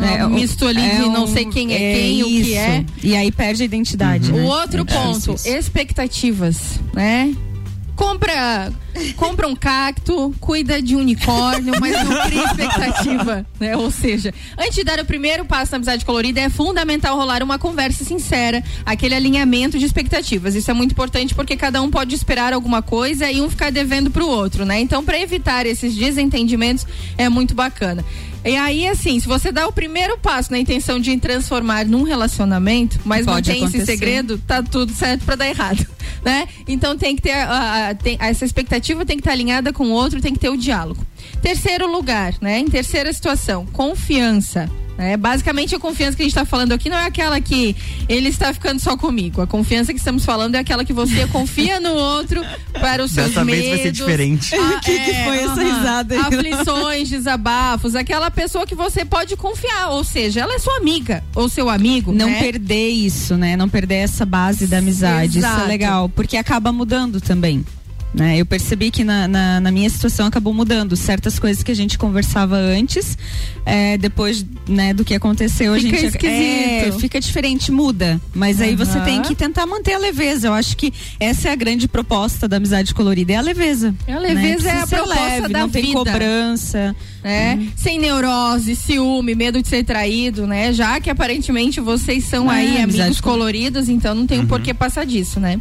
[0.00, 2.54] É um misto ali de não sei quem é quem, o que isso.
[2.58, 2.84] é.
[3.02, 4.32] E aí perde a identidade.
[4.32, 4.40] né?
[4.40, 5.46] O outro É ponto, isso.
[5.46, 6.56] expectativas,
[6.94, 7.34] né?
[8.02, 8.72] Compra,
[9.14, 13.76] compra um cacto, cuida de unicórnio, mas não cria expectativa, né?
[13.76, 17.60] Ou seja, antes de dar o primeiro passo na amizade colorida, é fundamental rolar uma
[17.60, 20.56] conversa sincera, aquele alinhamento de expectativas.
[20.56, 24.10] Isso é muito importante porque cada um pode esperar alguma coisa e um ficar devendo
[24.10, 24.80] pro outro, né?
[24.80, 26.84] Então, para evitar esses desentendimentos,
[27.16, 28.04] é muito bacana.
[28.44, 32.98] E aí, assim, se você dá o primeiro passo na intenção de transformar num relacionamento,
[33.04, 33.86] mas Pode mantém esse acontecer.
[33.92, 35.86] segredo, tá tudo certo pra dar errado,
[36.24, 36.48] né?
[36.66, 39.90] Então tem que ter a- a- tem- essa expectativa tem que estar alinhada com o
[39.90, 41.06] outro, tem que ter o diálogo.
[41.40, 42.58] Terceiro lugar, né?
[42.58, 44.68] Em terceira situação, confiança.
[45.02, 45.16] Né?
[45.16, 47.76] basicamente a confiança que a gente está falando aqui não é aquela que
[48.08, 49.40] ele está ficando só comigo.
[49.42, 52.42] A confiança que estamos falando é aquela que você confia no outro
[52.80, 53.70] para os seus Dessa vez medos.
[53.74, 54.54] vai ser diferente.
[54.54, 56.20] Ah, O que que foi essa risada aí?
[56.20, 61.48] Aflições, desabafos, aquela pessoa que você pode confiar, ou seja, ela é sua amiga ou
[61.48, 62.38] seu amigo, Não né?
[62.40, 63.56] perder isso, né?
[63.56, 65.38] Não perder essa base da amizade.
[65.38, 65.62] Isso Exato.
[65.64, 67.64] é legal, porque acaba mudando também.
[68.14, 68.38] Né?
[68.38, 71.96] Eu percebi que na, na, na, minha situação acabou mudando certas coisas que a gente
[71.96, 73.16] conversava antes,
[73.64, 76.26] é, depois né, do que aconteceu, fica a gente esquisito.
[76.28, 78.20] É, fica diferente, muda.
[78.34, 80.48] Mas aí você tem que tentar manter a leveza.
[80.48, 83.94] Eu acho que essa é a grande proposta da amizade colorida, é a leveza.
[84.06, 84.78] A leveza né?
[84.78, 85.80] é a proposta leve, da não vida.
[85.80, 86.96] tem cobrança.
[87.24, 87.54] Né?
[87.54, 87.72] Uhum.
[87.76, 90.72] Sem neurose, ciúme, medo de ser traído, né?
[90.72, 94.44] Já que aparentemente vocês são É, aí amigos coloridos, então não tem Uhum.
[94.44, 95.58] um por que passar disso, né?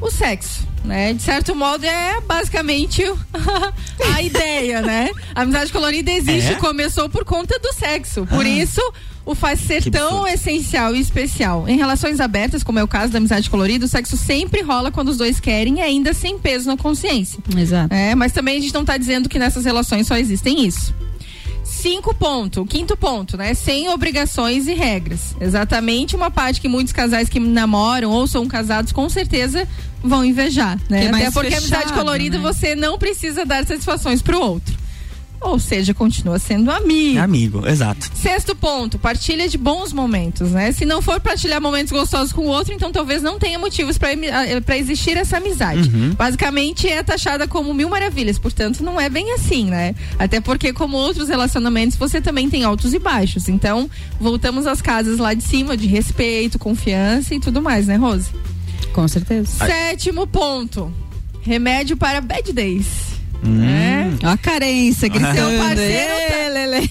[0.00, 1.12] O sexo, né?
[1.14, 3.02] De certo modo é basicamente
[4.14, 5.10] a ideia, né?
[5.34, 6.56] A amizade colorida existe, É?
[6.56, 8.26] começou por conta do sexo.
[8.26, 8.48] Por Ah.
[8.48, 8.80] isso
[9.24, 10.28] o faz ser Que tão absurdo.
[10.28, 11.66] essencial e especial.
[11.68, 15.08] Em relações abertas, como é o caso da amizade colorida, o sexo sempre rola quando
[15.08, 17.38] os dois querem e ainda sem peso na consciência.
[17.56, 17.92] Exato.
[17.92, 20.94] É, mas também a gente não tá dizendo que nessas relações só existem isso.
[21.66, 23.52] Cinco ponto, quinto ponto, né?
[23.52, 25.34] Sem obrigações e regras.
[25.40, 29.66] Exatamente uma parte que muitos casais que namoram ou são casados com certeza
[30.02, 31.06] vão invejar, né?
[31.06, 32.42] É Até porque a amizade fechado, colorida né?
[32.42, 34.85] você não precisa dar satisfações pro outro.
[35.40, 37.20] Ou seja, continua sendo amigo.
[37.20, 38.10] Amigo, exato.
[38.14, 40.72] Sexto ponto, partilha de bons momentos, né?
[40.72, 44.76] Se não for partilhar momentos gostosos com o outro, então talvez não tenha motivos para
[44.76, 45.88] existir essa amizade.
[45.88, 46.14] Uhum.
[46.14, 49.94] Basicamente é taxada como mil maravilhas, portanto não é bem assim, né?
[50.18, 53.48] Até porque como outros relacionamentos, você também tem altos e baixos.
[53.48, 58.30] Então, voltamos às casas lá de cima de respeito, confiança e tudo mais, né, Rose?
[58.92, 59.64] Com certeza.
[59.66, 60.92] Sétimo ponto,
[61.42, 62.86] remédio para bad days.
[63.44, 63.62] Hum.
[63.62, 63.85] É.
[64.24, 65.34] Ó a carência gritando.
[65.34, 66.88] Seu parceiro tá- Lelê.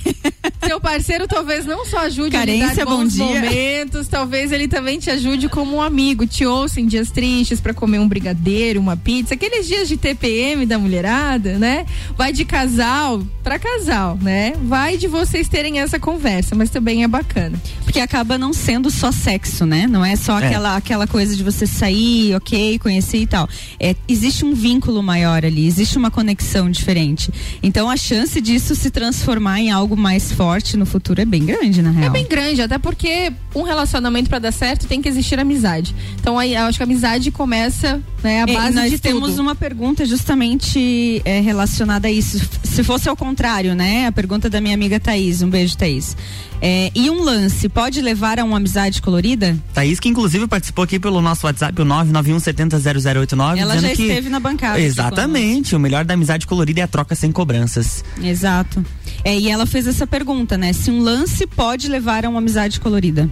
[0.65, 3.23] Seu parceiro talvez não só ajude Carência, a lhe dar bom bons dia.
[3.25, 7.73] momentos, talvez ele também te ajude como um amigo, te ouça em dias tristes pra
[7.73, 11.85] comer um brigadeiro, uma pizza, aqueles dias de TPM da mulherada, né?
[12.17, 14.53] Vai de casal pra casal, né?
[14.63, 17.59] Vai de vocês terem essa conversa, mas também é bacana.
[17.83, 19.85] Porque acaba não sendo só sexo, né?
[19.87, 20.47] Não é só É.
[20.47, 23.47] aquela, aquela coisa de você sair, ok, conhecer e tal.
[23.79, 27.31] É, existe um vínculo maior ali, existe uma conexão diferente.
[27.61, 31.81] Então a chance disso se transformar em algo mais forte no futuro é bem grande,
[31.81, 32.07] na real.
[32.07, 35.95] É bem grande, até porque um relacionamento pra dar certo tem que existir amizade.
[36.19, 39.41] Então aí acho que a amizade começa, né, a É, base nós de temos tudo.
[39.41, 42.39] uma pergunta justamente é, relacionada a isso.
[42.63, 44.07] Se fosse ao contrário, né?
[44.07, 45.41] A pergunta da minha amiga Thaís.
[45.41, 46.15] Um beijo, Thaís.
[46.61, 49.57] É, e um lance pode levar a uma amizade colorida?
[49.73, 53.57] Thaís, que inclusive participou aqui pelo nosso WhatsApp, o 991700089.
[53.57, 54.79] Ela já esteve na bancada.
[54.79, 58.03] Exatamente, o melhor da amizade colorida é a troca sem cobranças.
[58.21, 58.83] Exato.
[59.23, 60.73] É, e ela fez essa pergunta, né?
[60.73, 63.29] Se um lance pode levar a uma amizade colorida.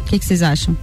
[0.00, 0.76] O que vocês acham?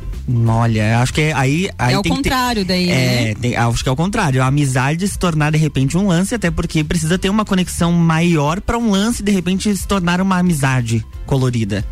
[0.47, 1.69] Olha, acho que é aí.
[1.77, 3.35] aí é o que ter- contrário daí, É, né?
[3.35, 4.41] tem- acho que é o contrário.
[4.41, 8.61] A amizade se tornar de repente um lance, até porque precisa ter uma conexão maior
[8.61, 11.83] para um lance de repente se tornar uma amizade colorida.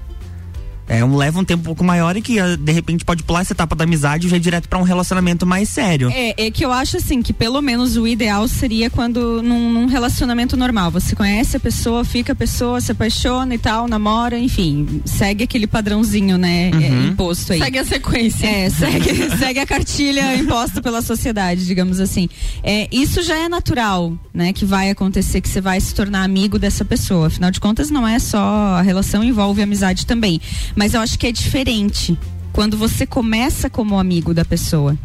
[0.91, 3.41] É, um, leva um tempo um pouco maior e que ah, de repente pode pular
[3.41, 6.09] essa etapa da amizade e já ir direto para um relacionamento mais sério.
[6.13, 9.85] É, é que eu acho assim que pelo menos o ideal seria quando num, num
[9.85, 10.91] relacionamento normal.
[10.91, 15.65] Você conhece a pessoa, fica a pessoa, se apaixona e tal, namora, enfim, segue aquele
[15.67, 16.69] padrãozinho, né?
[16.69, 17.07] é, Uhum.
[17.07, 17.59] imposto aí.
[17.59, 18.45] Segue a sequência.
[18.47, 22.27] É, segue, segue a cartilha imposta pela sociedade, digamos assim.
[22.63, 24.51] É, isso já é natural, né?
[24.51, 27.27] Que vai acontecer, que você vai se tornar amigo dessa pessoa.
[27.27, 28.39] Afinal de contas, não é só
[28.75, 30.41] a relação, envolve amizade também.
[30.81, 32.17] Mas eu acho que é diferente
[32.51, 34.97] quando você começa como amigo da pessoa.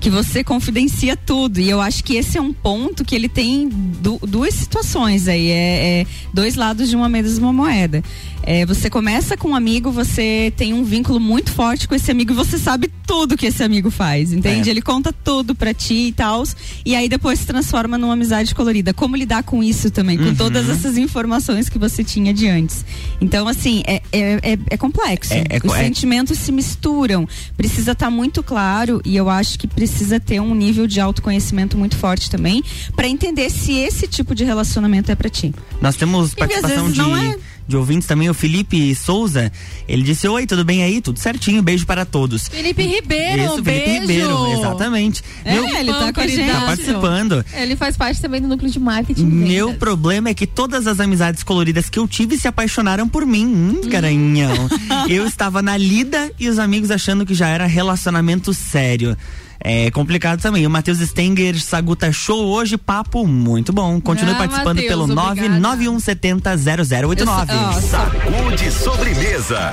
[0.00, 1.60] Que você confidencia tudo.
[1.60, 5.48] E eu acho que esse é um ponto que ele tem du- duas situações aí.
[5.50, 8.02] É, é dois lados de uma mesma moeda.
[8.42, 12.32] É, você começa com um amigo, você tem um vínculo muito forte com esse amigo
[12.32, 14.70] e você sabe tudo que esse amigo faz, entende?
[14.70, 14.72] É.
[14.72, 16.42] Ele conta tudo pra ti e tal.
[16.82, 18.94] E aí depois se transforma numa amizade colorida.
[18.94, 20.16] Como lidar com isso também?
[20.16, 20.34] Com Uhum.
[20.34, 22.82] todas essas informações que você tinha de antes.
[23.20, 25.34] Então, assim, é, é, é, é complexo.
[25.34, 27.28] É- é- Os sentimentos se misturam.
[27.58, 29.89] Precisa estar muito claro e eu acho que precisa
[30.20, 32.62] ter um nível de autoconhecimento muito forte também
[32.94, 35.54] pra entender se esse tipo de relacionamento é pra ti.
[35.80, 37.38] Nós temos participação de, é.
[37.66, 39.50] de ouvintes também, o Felipe Souza.
[39.88, 41.00] Ele disse: Oi, tudo bem aí?
[41.00, 42.48] Tudo certinho, beijo para todos.
[42.48, 44.00] Felipe Ribeiro, Isso, Felipe beijo.
[44.00, 45.22] Ribeiro, exatamente.
[45.44, 46.50] É, ele tá com a gente.
[46.50, 47.44] Tá participando.
[47.54, 49.24] Ele faz parte também do núcleo de marketing.
[49.24, 49.78] Meu vendas.
[49.78, 53.46] problema é que todas as amizades coloridas que eu tive se apaixonaram por mim.
[53.46, 54.68] Hum, garanhão.
[55.08, 59.16] eu estava na lida e os amigos achando que já era relacionamento sério.
[59.62, 60.66] É complicado também.
[60.66, 64.00] O Matheus Stenger Saguta Show hoje, papo muito bom.
[64.00, 65.58] Continue Ah, participando Matheus, pelo obrigada.
[65.60, 67.52] 99170 0089.
[67.52, 69.72] Eu sou- ó, Sacude sobremesa.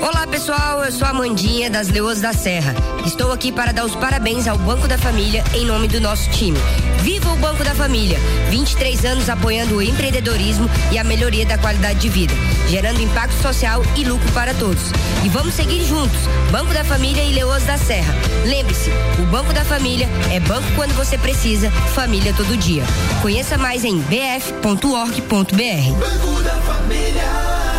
[0.00, 2.72] Olá pessoal, eu sou a Amandinha das Leoas da Serra.
[3.04, 6.56] Estou aqui para dar os parabéns ao Banco da Família em nome do nosso time.
[7.00, 8.20] Viva o Banco da Família!
[8.50, 12.32] 23 anos apoiando o empreendedorismo e a melhoria da qualidade de vida,
[12.68, 14.92] gerando impacto social e lucro para todos.
[15.24, 16.20] E vamos seguir juntos,
[16.52, 18.14] Banco da Família e Leoas da Serra.
[18.46, 18.90] Lembre-se,
[19.20, 22.84] o Banco da Família é banco quando você precisa, família todo dia.
[23.22, 25.26] Conheça mais em bf.org.br.
[25.28, 27.71] Banco da Família.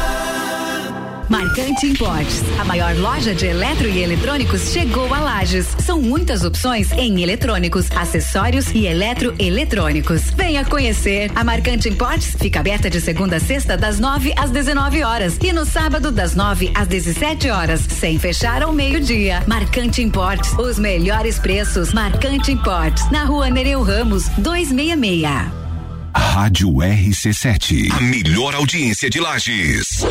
[1.30, 5.68] Marcante Importes, a maior loja de eletro e eletrônicos chegou a Lages.
[5.80, 10.32] São muitas opções em eletrônicos, acessórios e eletroeletrônicos.
[10.32, 11.32] Venha conhecer.
[11.34, 15.54] A Marcante Importes fica aberta de segunda a sexta das 9 às 19 horas e
[15.54, 19.44] no sábado das 9 às 17 horas, sem fechar ao meio-dia.
[19.48, 21.94] Marcante Importes, os melhores preços.
[21.94, 25.64] Marcante Importes, na Rua Nereu Ramos, 266.
[26.16, 27.92] Rádio RC7.
[27.92, 30.04] A melhor audiência de Lages.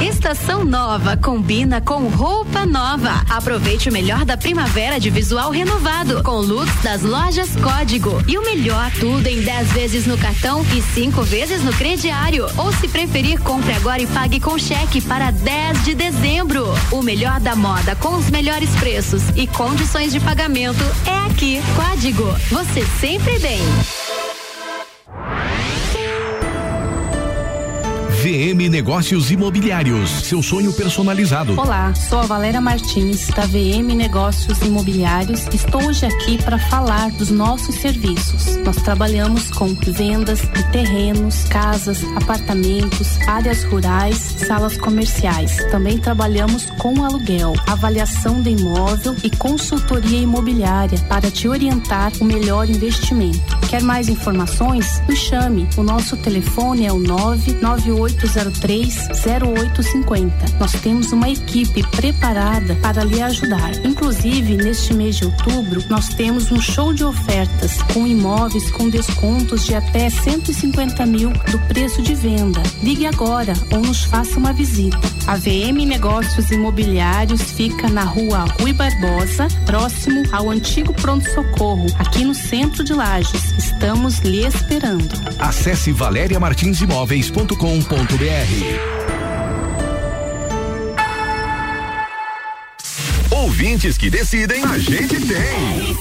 [0.00, 3.24] Estação nova combina com roupa nova.
[3.28, 8.22] Aproveite o melhor da primavera de visual renovado com looks das lojas Código.
[8.28, 12.46] E o melhor, tudo em 10 vezes no cartão e 5 vezes no crediário.
[12.56, 16.66] Ou se preferir, compre agora e pague com cheque para 10 de dezembro.
[16.90, 21.60] O melhor da moda com os melhores preços e condições de pagamento é aqui.
[21.74, 23.60] Código, você sempre bem.
[28.26, 31.54] VM Negócios Imobiliários, seu sonho personalizado.
[31.60, 35.46] Olá, sou a Valéria Martins, da VM Negócios Imobiliários.
[35.54, 38.56] Estou hoje aqui para falar dos nossos serviços.
[38.64, 45.58] Nós trabalhamos com vendas de terrenos, casas, apartamentos, áreas rurais, salas comerciais.
[45.70, 52.68] Também trabalhamos com aluguel, avaliação de imóvel e consultoria imobiliária para te orientar o melhor
[52.68, 53.56] investimento.
[53.68, 55.00] Quer mais informações?
[55.08, 55.68] Nos chame.
[55.76, 60.56] O nosso telefone é o 99803 0850.
[60.58, 63.74] Nós temos uma equipe preparada para lhe ajudar.
[63.84, 69.66] Inclusive, neste mês de outubro, nós temos um show de ofertas com imóveis com descontos
[69.66, 72.62] de até 150 mil do preço de venda.
[72.82, 75.00] Ligue agora ou nos faça uma visita.
[75.26, 82.34] A VM Negócios Imobiliários fica na rua Rui Barbosa, próximo ao antigo pronto-socorro, aqui no
[82.34, 83.52] centro de Lages.
[83.58, 85.10] Estamos lhe esperando.
[85.38, 87.95] Acesse valeriamartinsimóveis.com.br.
[93.30, 95.96] Ouvintes que decidem, a gente tem.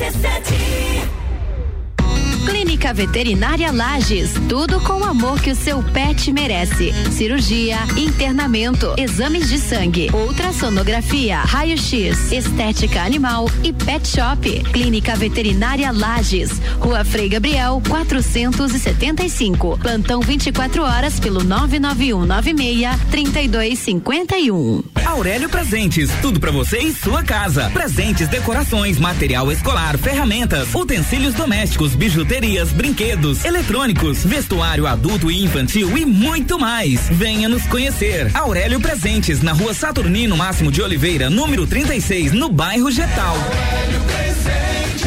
[2.76, 6.92] Clínica Veterinária Lages, tudo com o amor que o seu pet merece.
[7.10, 14.62] Cirurgia, internamento, exames de sangue, ultrassonografia, raio-x, estética animal e pet shop.
[14.74, 19.78] Clínica Veterinária Lages, Rua Frei Gabriel, 475.
[19.78, 24.84] Plantão 24 horas pelo 99196 3251.
[25.06, 27.70] Aurélio Presentes, tudo para você em sua casa.
[27.70, 36.06] Presentes, decorações, material escolar, ferramentas, utensílios domésticos, bijuterias, brinquedos, eletrônicos, vestuário adulto e infantil e
[36.06, 37.08] muito mais.
[37.10, 38.30] Venha nos conhecer.
[38.34, 43.36] Aurélio Presentes, na rua Saturnino Máximo de Oliveira, número 36, no bairro Getal.
[43.36, 45.06] Aurélio Presentes,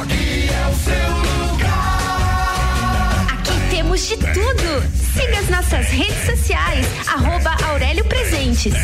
[0.00, 3.26] aqui é o seu lugar.
[3.32, 5.00] Aqui temos de tudo.
[5.14, 8.74] Siga as nossas redes sociais, arroba Aurélio Presentes.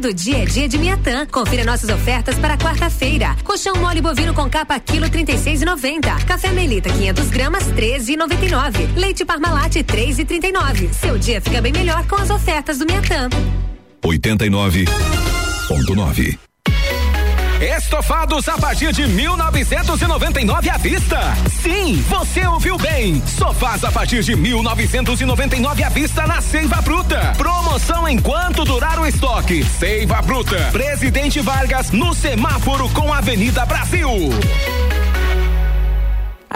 [0.00, 1.26] Todo dia é dia de Miatã.
[1.26, 3.36] Confira nossas ofertas para quarta-feira.
[3.42, 6.24] Colchão mole bovino com capa quilo 36,90.
[6.24, 8.94] Café Melita 500 gramas 13,99.
[8.94, 10.92] Leite Parmalat 3,39.
[10.92, 13.28] Seu dia fica bem melhor com as ofertas do Miatã.
[14.04, 16.47] 89.9.
[17.60, 21.18] Estofados a partir de 1999 à vista.
[21.60, 23.20] Sim, você ouviu bem.
[23.26, 27.32] Sofás a partir de 1999 à vista na Seiva Bruta.
[27.36, 29.64] Promoção enquanto durar o estoque.
[29.64, 30.68] Seiva Bruta.
[30.70, 34.08] Presidente Vargas no semáforo com a Avenida Brasil.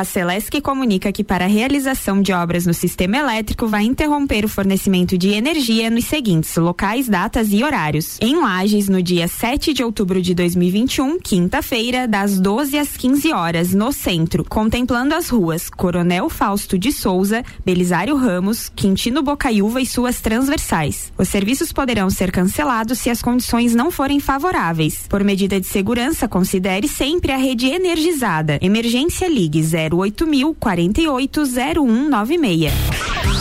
[0.02, 4.48] A Celesc comunica que para a realização de obras no sistema elétrico vai interromper o
[4.48, 8.18] fornecimento de energia nos seguintes locais, datas e horários.
[8.20, 13.74] Em Lages, no dia 7 de outubro de 2021, quinta-feira, das 12 às 15 horas,
[13.74, 20.20] no centro, contemplando as ruas Coronel Fausto de Souza, Belisário Ramos, Quintino Bocaiúva e suas
[20.20, 21.12] transversais.
[21.16, 25.06] Os serviços poderão ser cancelados se as condições não forem favoráveis.
[25.08, 28.58] Por medida de segurança, considere sempre a rede energizada.
[28.60, 32.72] Emergência Ligue 08000 480196.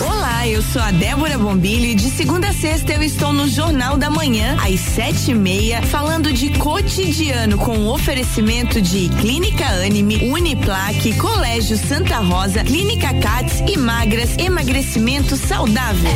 [0.02, 3.98] Olá, eu sou a Débora Bombilho e de segunda a sexta eu estou no Jornal
[3.98, 10.32] da Manhã, às sete e meia, falando de cotidiano com o oferecimento de Clínica Anime,
[10.32, 16.12] Uniplaque, Colégio Santa Rosa, Clínica Cats e Magras, emagrecimento saudável.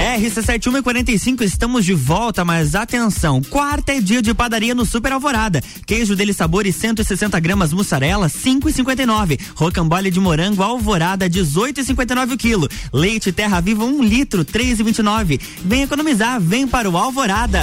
[0.00, 5.62] RC7145, estamos de volta, mas atenção, quarta é dia de padaria no Super Alvorada.
[5.86, 9.38] Queijo dele sabores 160 gramas mussarela, 5,59.
[9.54, 12.66] Rocambole de morango Alvorada, 18,59 o quilo.
[12.90, 15.38] Leite Terra Viva, 1 um litro, 3,29.
[15.62, 17.60] Vem economizar, vem para o Alvorada.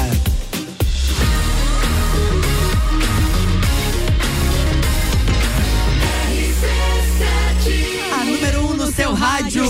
[8.14, 9.64] A número 1 um no seu rádio.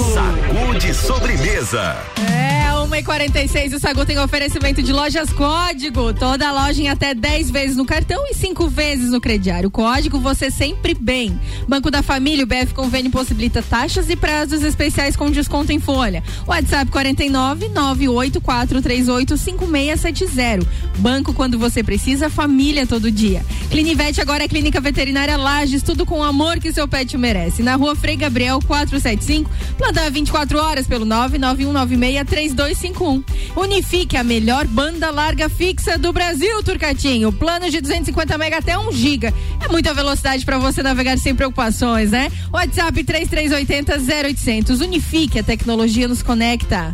[0.78, 1.98] Sacude sobremesa.
[2.30, 6.14] É, 1h46, o Sagu tem oferecimento de lojas Código.
[6.14, 9.72] Toda loja em até 10 vezes no cartão e 5 vezes no crediário.
[9.72, 11.40] Código você sempre bem.
[11.68, 16.24] Banco da Família, o BF Convênio possibilita taxas e prazos especiais com desconto em folha.
[16.46, 20.68] WhatsApp 49 98438 5670.
[21.00, 23.44] Banco quando você precisa, família todo dia.
[23.72, 27.64] Clinivete agora é Clínica Veterinária Lages, tudo com o amor que seu pet merece.
[27.64, 33.24] Na rua Frei Gabriel 475, plantão 24 horas pelo 991963251.
[33.55, 37.32] Unifique a melhor banda larga fixa do Brasil, Turcatinho.
[37.32, 39.34] Plano de 250 mega até 1 giga.
[39.63, 42.30] É muita velocidade para você navegar sem preocupações, né?
[42.51, 44.82] WhatsApp 3380 0800.
[44.82, 46.93] Unifique, a tecnologia nos conecta.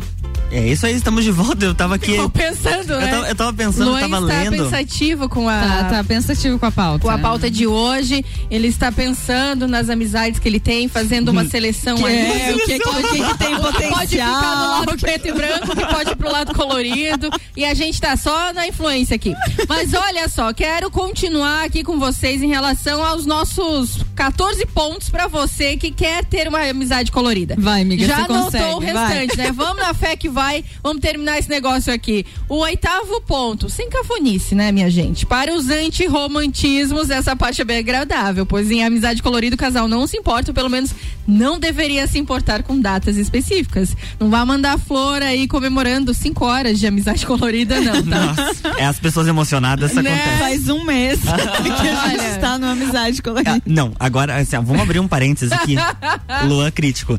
[0.50, 1.64] É isso aí, estamos de volta.
[1.64, 2.14] Eu tava aqui.
[2.16, 3.08] Tô pensando, eu né?
[3.08, 4.64] Tava, eu tava pensando, Luan eu tava está lendo.
[4.64, 5.60] pensativo com a.
[5.60, 6.98] Tá, tá pensativo com a pauta.
[7.00, 11.44] Com a pauta de hoje, ele está pensando nas amizades que ele tem, fazendo uma
[11.46, 12.14] seleção Que ali.
[12.16, 14.40] é, o que que- que tem O Pode ficar potencial.
[14.40, 17.30] do lado preto e branco, que pode ir pro lado colorido.
[17.56, 19.34] E a gente tá só na influência aqui.
[19.68, 25.26] Mas olha só, quero continuar aqui com vocês em relação aos nossos 14 pontos pra
[25.26, 27.56] você que quer ter uma amizade colorida.
[27.58, 29.46] Vai, amiga, Já você anotou consegue, o restante, vai.
[29.46, 29.52] né?
[29.64, 32.24] Vamos na fé que vai, vamos terminar esse negócio aqui.
[32.48, 35.24] O oitavo ponto, sem cafonice, né, minha gente?
[35.26, 40.06] Para os antirromantismos, essa parte é bem agradável, pois em amizade colorida o casal não
[40.06, 40.94] se importa, ou pelo menos
[41.26, 43.96] não deveria se importar com datas específicas.
[44.18, 48.34] Não vai mandar flor aí comemorando cinco horas de amizade colorida, não, tá?
[48.34, 50.12] Nossa, é as pessoas emocionadas, isso Né?
[50.14, 50.38] acontece.
[50.38, 53.56] Faz um mês que a gente está numa amizade colorida.
[53.56, 55.76] Ah, não, agora, assim, vamos abrir um parênteses aqui.
[56.46, 57.18] Luan crítico.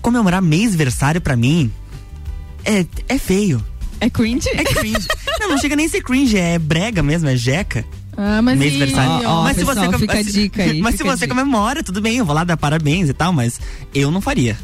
[0.00, 1.72] Comemorar mêsversário pra mim
[2.64, 3.64] é, é feio.
[4.00, 4.48] É cringe?
[4.50, 5.06] É cringe.
[5.40, 7.84] não, não chega nem a ser cringe, é brega mesmo, é jeca.
[8.16, 9.22] Ah, mas Mêsversário.
[9.22, 11.28] e- ó, mas se pessoal, você fica mas- dica aí, Mas se você dica.
[11.34, 13.60] comemora, tudo bem, eu vou lá dar parabéns e tal, mas
[13.94, 14.56] eu não faria.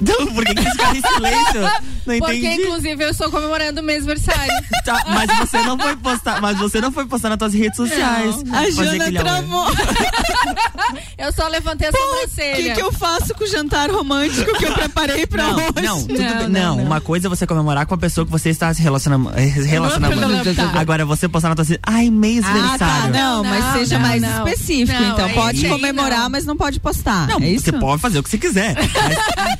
[0.00, 1.60] Então, por que, que eles ficaram em silêncio?
[2.06, 2.62] Não Porque, entendi.
[2.62, 4.52] inclusive, eu estou comemorando o mês aniversário.
[4.88, 8.36] Tá, mas você não foi postar, mas você não foi postar nas suas redes sociais.
[8.50, 9.66] A Fazer Jana travou.
[11.18, 12.56] Eu só levantei a O sobrancelha.
[12.70, 15.72] que, que eu faço com o jantar romântico que eu preparei pra Não, hoje?
[15.82, 16.38] não, tudo Não, bem.
[16.38, 16.84] não, Não, não.
[16.84, 19.30] uma coisa é você comemorar com a pessoa que você está se relacionando.
[19.36, 20.54] eh, relacionando.
[20.54, 20.72] Tá.
[20.80, 23.12] Agora você postar na tua ai, mês Ah, tá, aniversário.
[23.14, 24.48] não, mas Não, seja não, mais não.
[24.48, 25.00] específico.
[25.02, 26.30] Não, então, aí- pode comemorar, não.
[26.30, 27.26] mas não pode postar.
[27.26, 27.64] Não, é isso?
[27.64, 28.74] você pode fazer o que você quiser.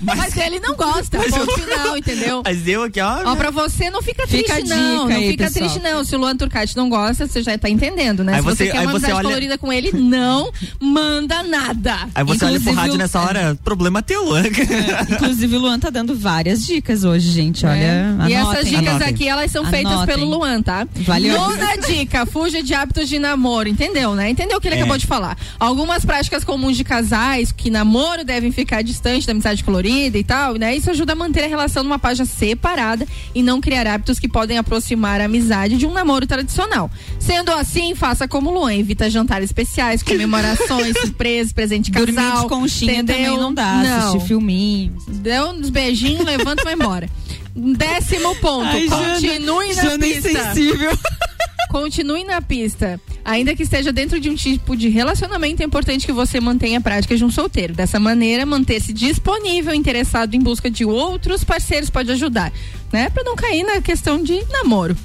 [0.01, 2.43] Mas, Mas ele não gosta, Mas eu- ponto final, entendeu?
[2.45, 3.23] mas eu aqui, ó.
[3.33, 5.09] Ó, pra você não fica triste, Fica não.
[5.09, 5.69] Não aí, fica pessoal.
[5.71, 6.05] triste, não.
[6.05, 8.35] Se o Luan Turcati não gosta, você já tá entendendo, né?
[8.35, 10.51] Aí Se você, você- quer aí uma você amizade olha- colorida com ele, não
[10.81, 12.09] manda nada.
[12.15, 14.19] Aí você olha pro Inclusive, rádio o- nessa hora, problema teu.
[15.11, 17.65] Inclusive, o Luan tá dando várias dicas hoje, gente.
[17.67, 18.29] Olha, É.
[18.29, 19.09] E essas dicas Anotem.
[19.09, 20.15] aqui, elas são feitas Anotem.
[20.15, 20.87] pelo Luan, tá?
[20.97, 21.35] Valeu.
[21.39, 24.31] Nona dica, fuja de hábitos de namoro, entendeu, né?
[24.31, 24.79] Entendeu o que ele É.
[24.79, 25.37] acabou de falar.
[25.59, 30.55] Algumas práticas comuns de casais, que namoro devem ficar distante da amizade colorida e tal,
[30.55, 30.75] né?
[30.77, 34.59] Isso ajuda a manter a relação numa página separada e não criar hábitos que podem
[34.59, 36.91] aproximar a amizade de um namoro tradicional.
[37.19, 42.07] Sendo assim, faça como Luan, evita jantares especiais, comemorações, surpresas, presente casal.
[42.13, 43.17] Dormir de conchinha entendeu?
[43.17, 43.75] também não dá.
[43.83, 43.99] Não.
[44.09, 44.97] Assistir filminho.
[45.09, 47.09] Deu uns beijinhos, levanta e vai embora.
[47.55, 50.31] Décimo ponto, Ai, Jana, continue na Jana pista.
[50.31, 50.99] insensível.
[51.71, 53.01] Continue na pista.
[53.29, 56.81] Ainda que esteja dentro de um tipo de relacionamento, é importante que você mantenha a
[56.81, 57.75] prática de um solteiro.
[57.75, 62.51] Dessa maneira, manter-se disponível, interessado em busca de outros parceiros pode ajudar,
[62.91, 63.11] né?
[63.11, 64.97] Pra não cair na questão de namoro.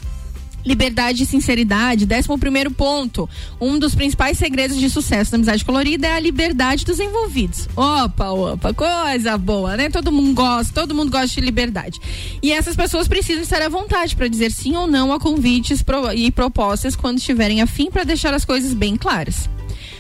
[0.65, 3.29] Liberdade e sinceridade, décimo primeiro ponto.
[3.59, 7.67] Um dos principais segredos de sucesso da amizade colorida é a liberdade dos envolvidos.
[7.75, 9.89] Opa, opa, coisa boa, né?
[9.89, 11.99] Todo mundo gosta, todo mundo gosta de liberdade.
[12.41, 15.83] E essas pessoas precisam estar à vontade para dizer sim ou não a convites
[16.15, 19.49] e propostas quando estiverem afim para deixar as coisas bem claras.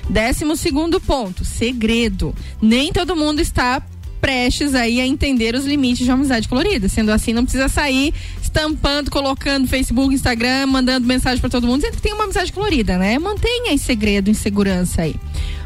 [0.09, 2.35] Décimo segundo ponto, segredo.
[2.61, 3.81] Nem todo mundo está
[4.23, 6.87] prestes aí a entender os limites de uma amizade colorida.
[6.87, 11.81] Sendo assim, não precisa sair estampando, colocando no Facebook, Instagram, mandando mensagem para todo mundo,
[11.81, 13.19] dizendo que tem uma amizade colorida, né?
[13.19, 15.15] Mantenha em segredo, em segurança aí.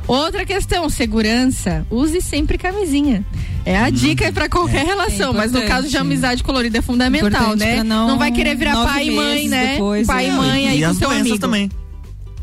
[0.07, 1.85] Outra questão, segurança.
[1.91, 3.23] Use sempre camisinha.
[3.65, 7.59] É a dica para qualquer relação, mas no caso de amizade colorida é fundamental, Importante
[7.59, 7.75] né?
[7.75, 9.73] pra não- vai querer virar pai e mãe, né?
[9.73, 10.31] depois, pai e é.
[10.31, 11.39] mãe aí e com as seu doenças amigo.
[11.39, 11.69] também.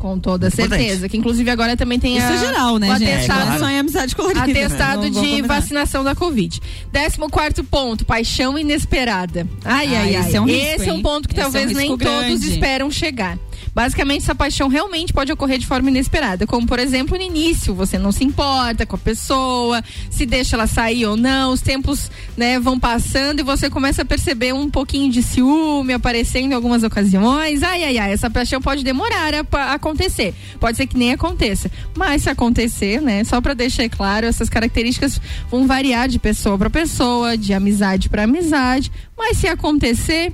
[0.05, 0.69] Com toda Importante.
[0.77, 1.09] certeza.
[1.09, 3.11] Que inclusive agora também tem Isso a, é geral, né, o gente?
[3.11, 4.41] atestado, é só em amizade colorida.
[4.43, 5.47] atestado Não de combinar.
[5.47, 6.61] vacinação da Covid.
[6.91, 9.47] Décimo quarto ponto, paixão inesperada.
[9.63, 10.27] Ai, Ah, ai, ai.
[10.27, 12.05] esse é um risco, Esse é um ponto que Esse é um talvez nem todos
[12.07, 12.49] grande.
[12.51, 13.35] esperam chegar.
[13.73, 16.45] Basicamente, essa paixão realmente pode ocorrer de forma inesperada.
[16.47, 20.67] Como, por exemplo, no início, você não se importa com a pessoa, se deixa ela
[20.67, 25.11] sair ou não, os tempos né, vão passando e você começa a perceber um pouquinho
[25.11, 27.63] de ciúme aparecendo em algumas ocasiões.
[27.63, 30.33] Ai, ai, ai, essa paixão pode demorar a, pa- acontecer.
[30.59, 31.69] Pode ser que nem aconteça.
[31.95, 36.69] Mas se acontecer, né, só para deixar claro, essas características vão variar de pessoa para
[36.69, 38.91] pessoa, de amizade para amizade.
[39.17, 40.33] Mas se acontecer,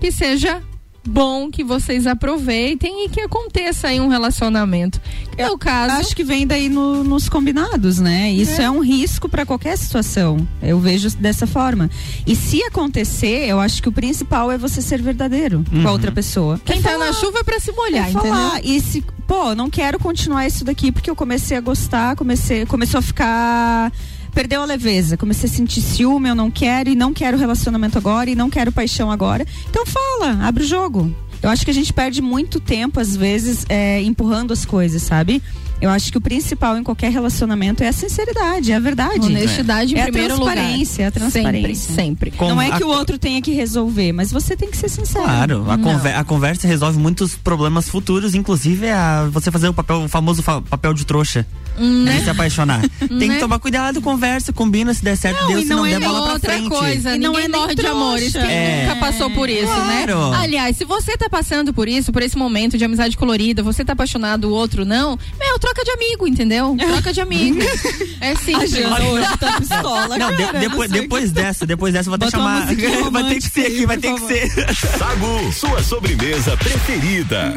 [0.00, 0.62] que seja
[1.06, 5.00] bom que vocês aproveitem e que aconteça aí um relacionamento.
[5.36, 5.94] É o caso.
[5.96, 8.30] Acho que vem daí no- nos combinados, né?
[8.32, 10.46] Isso é, um risco para qualquer situação.
[10.62, 11.90] Eu vejo dessa forma.
[12.26, 15.88] E se acontecer, eu acho que o principal é você ser verdadeiro com Uhum.
[15.88, 16.60] a outra pessoa.
[16.64, 18.58] Quem É tá falar- na chuva é pra se molhar, é falar.
[18.60, 18.76] entendeu?
[18.76, 22.98] E se, pô, não quero continuar isso daqui porque eu comecei a gostar, comecei, começou
[22.98, 23.92] a ficar
[24.34, 28.28] perdeu a leveza, comecei a sentir ciúme, eu não quero e não quero relacionamento agora
[28.28, 29.46] e não quero paixão agora.
[29.70, 31.14] Então fala, abre o jogo.
[31.40, 35.42] Eu acho que a gente perde muito tempo, às vezes, é, empurrando as coisas, sabe?
[35.80, 39.26] Eu acho que o principal em qualquer relacionamento é a sinceridade, é a verdade.
[39.26, 41.04] Honestidade em é primeiro a transparência, lugar.
[41.04, 41.94] É a transparência.
[41.94, 42.32] Sempre, sempre.
[42.40, 45.24] Não é que a- o outro tenha que resolver, mas você tem que ser sincero.
[45.24, 50.04] Claro, a, conver- a conversa resolve muitos problemas futuros, inclusive a você fazer o papel,
[50.04, 51.46] o famoso fa- papel de trouxa.
[51.76, 52.18] Né?
[52.18, 52.80] De se apaixonar.
[53.18, 53.34] Tem Né?
[53.34, 55.90] que tomar cuidado, conversa, combina, se der certo, Não, deu, e se não, não é
[55.90, 56.68] der nem bola pra outra frente.
[56.68, 58.32] coisa, E não é morre de amores.
[58.32, 58.86] Quem É.
[58.86, 60.04] nunca passou por isso, né?
[60.06, 60.32] Claro.
[60.34, 63.92] Aliás, se você tá passando por isso, por esse momento de amizade colorida, você tá
[63.92, 66.76] apaixonado, o outro não, meu, troca de amigo, entendeu?
[66.78, 67.58] Troca de amigo.
[68.20, 68.74] é simples.
[68.74, 72.10] A Jana hoje tá pistola, Não, de- cara, depois, não depois dessa, depois dessa, eu
[72.10, 72.66] vou até chamar.
[73.10, 74.50] vai ter que ser aqui, vai ter que ser.
[74.98, 77.54] Sagu, sua sobremesa preferida.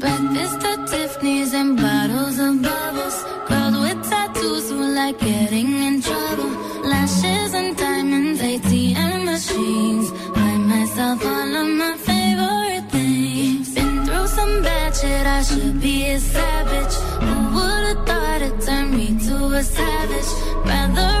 [0.00, 2.62] Breakfast at Tiffany's and bottles of
[5.08, 6.50] like getting in trouble.
[6.92, 10.10] Lashes and diamonds, ATM machines.
[10.36, 13.74] Buy myself all of my favorite things.
[13.74, 16.96] Been through some bad shit, I should be a savage.
[17.24, 20.30] Who would've thought it turned me to a savage?
[20.70, 21.17] Rather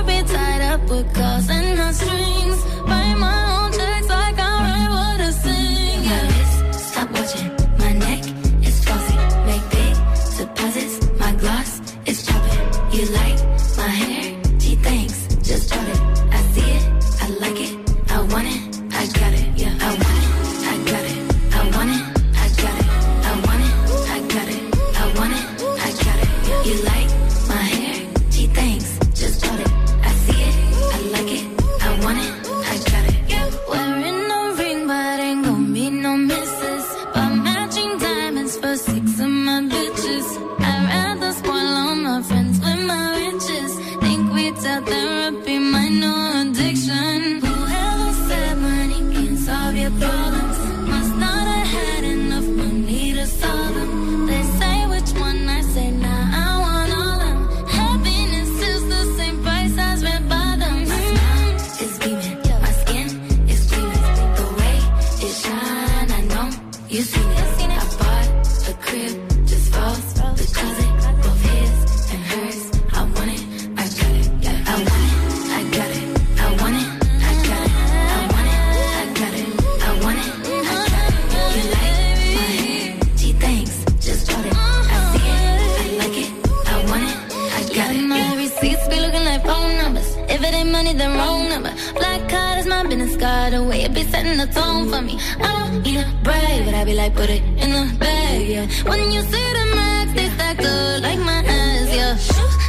[96.78, 98.66] I be like, put it in the bag, yeah.
[98.88, 102.14] When you see the max, they stack up like my ass, yeah.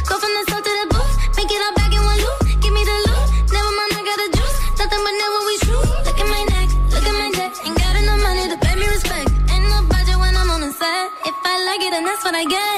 [0.08, 2.38] Go from the south to the booth, make it all back in one loop.
[2.58, 4.58] Give me the loot, never mind, I got the juice.
[4.82, 5.84] Nothing but never we true.
[6.02, 7.52] Look at my neck, look at my neck.
[7.62, 9.30] Ain't got enough money to pay me respect.
[9.46, 11.06] Ain't no budget when I'm on the set.
[11.30, 12.69] If I like it, then that's what I get,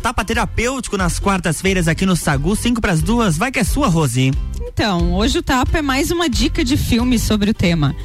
[0.00, 3.36] tapa terapêutico nas quartas-feiras aqui no Sagu, 5 pras duas.
[3.36, 4.32] Vai que é sua, Rose.
[4.60, 7.96] Então, hoje o Tapa é mais uma dica de filme sobre o tema.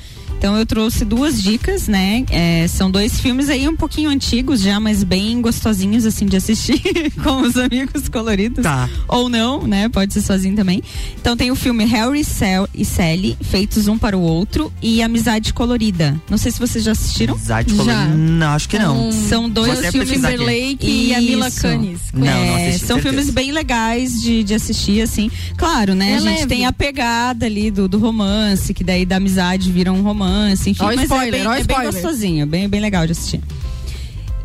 [0.44, 2.26] Então eu trouxe duas dicas, né?
[2.30, 6.82] É, são dois filmes aí um pouquinho antigos já, mas bem gostosinhos assim de assistir
[7.24, 8.62] com os amigos coloridos.
[8.62, 8.90] Tá.
[9.08, 9.88] Ou não, né?
[9.88, 10.84] Pode ser sozinho também.
[11.18, 15.54] Então tem o filme Harry Cell e Sally, feitos um para o outro, e Amizade
[15.54, 16.20] Colorida.
[16.30, 17.36] Não sei se vocês já assistiram.
[17.36, 18.08] Amizade Colorida?
[18.14, 19.14] Não, acho que não.
[19.14, 20.10] São dois filmes.
[20.12, 21.50] Timberlake e a Mila.
[21.52, 22.02] Kunis.
[22.14, 23.02] Não, não É, assisti, são certeza.
[23.16, 25.32] filmes bem legais de, de assistir, assim.
[25.56, 26.12] Claro, né?
[26.12, 26.48] É a gente leve.
[26.48, 30.33] tem a pegada ali do, do romance, que daí da amizade vira um romance,
[30.68, 30.76] enfim.
[30.80, 33.42] Ó, mas spoiler, é bem, ó, é bem gostosinho, bem, bem legal de assistir.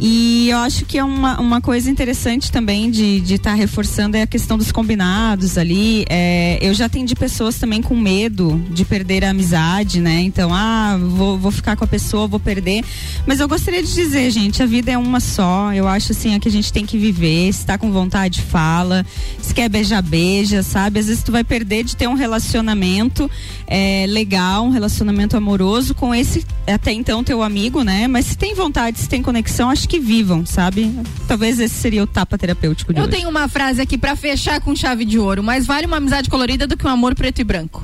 [0.01, 4.27] E eu acho que é uma, uma coisa interessante também de estar reforçando é a
[4.27, 6.05] questão dos combinados ali.
[6.09, 10.21] É, eu já atendi pessoas também com medo de perder a amizade, né?
[10.21, 12.85] Então, ah, vou, vou ficar com a pessoa, vou perder.
[13.27, 15.73] Mas eu gostaria de dizer, gente, a vida é uma só.
[15.73, 17.53] Eu acho assim, é que a gente tem que viver.
[17.53, 19.05] Se tá com vontade, fala.
[19.43, 21.01] Se quer beijar, beija, sabe?
[21.01, 23.29] Às vezes tu vai perder de ter um relacionamento
[23.67, 28.07] é, legal, um relacionamento amoroso com esse até então teu amigo, né?
[28.07, 30.95] Mas se tem vontade, se tem conexão, acho que vivam, sabe?
[31.27, 33.13] Talvez esse seria o tapa terapêutico de Eu hoje.
[33.17, 35.43] tenho uma frase aqui pra fechar com chave de ouro.
[35.43, 37.83] Mais vale uma amizade colorida do que um amor preto e branco.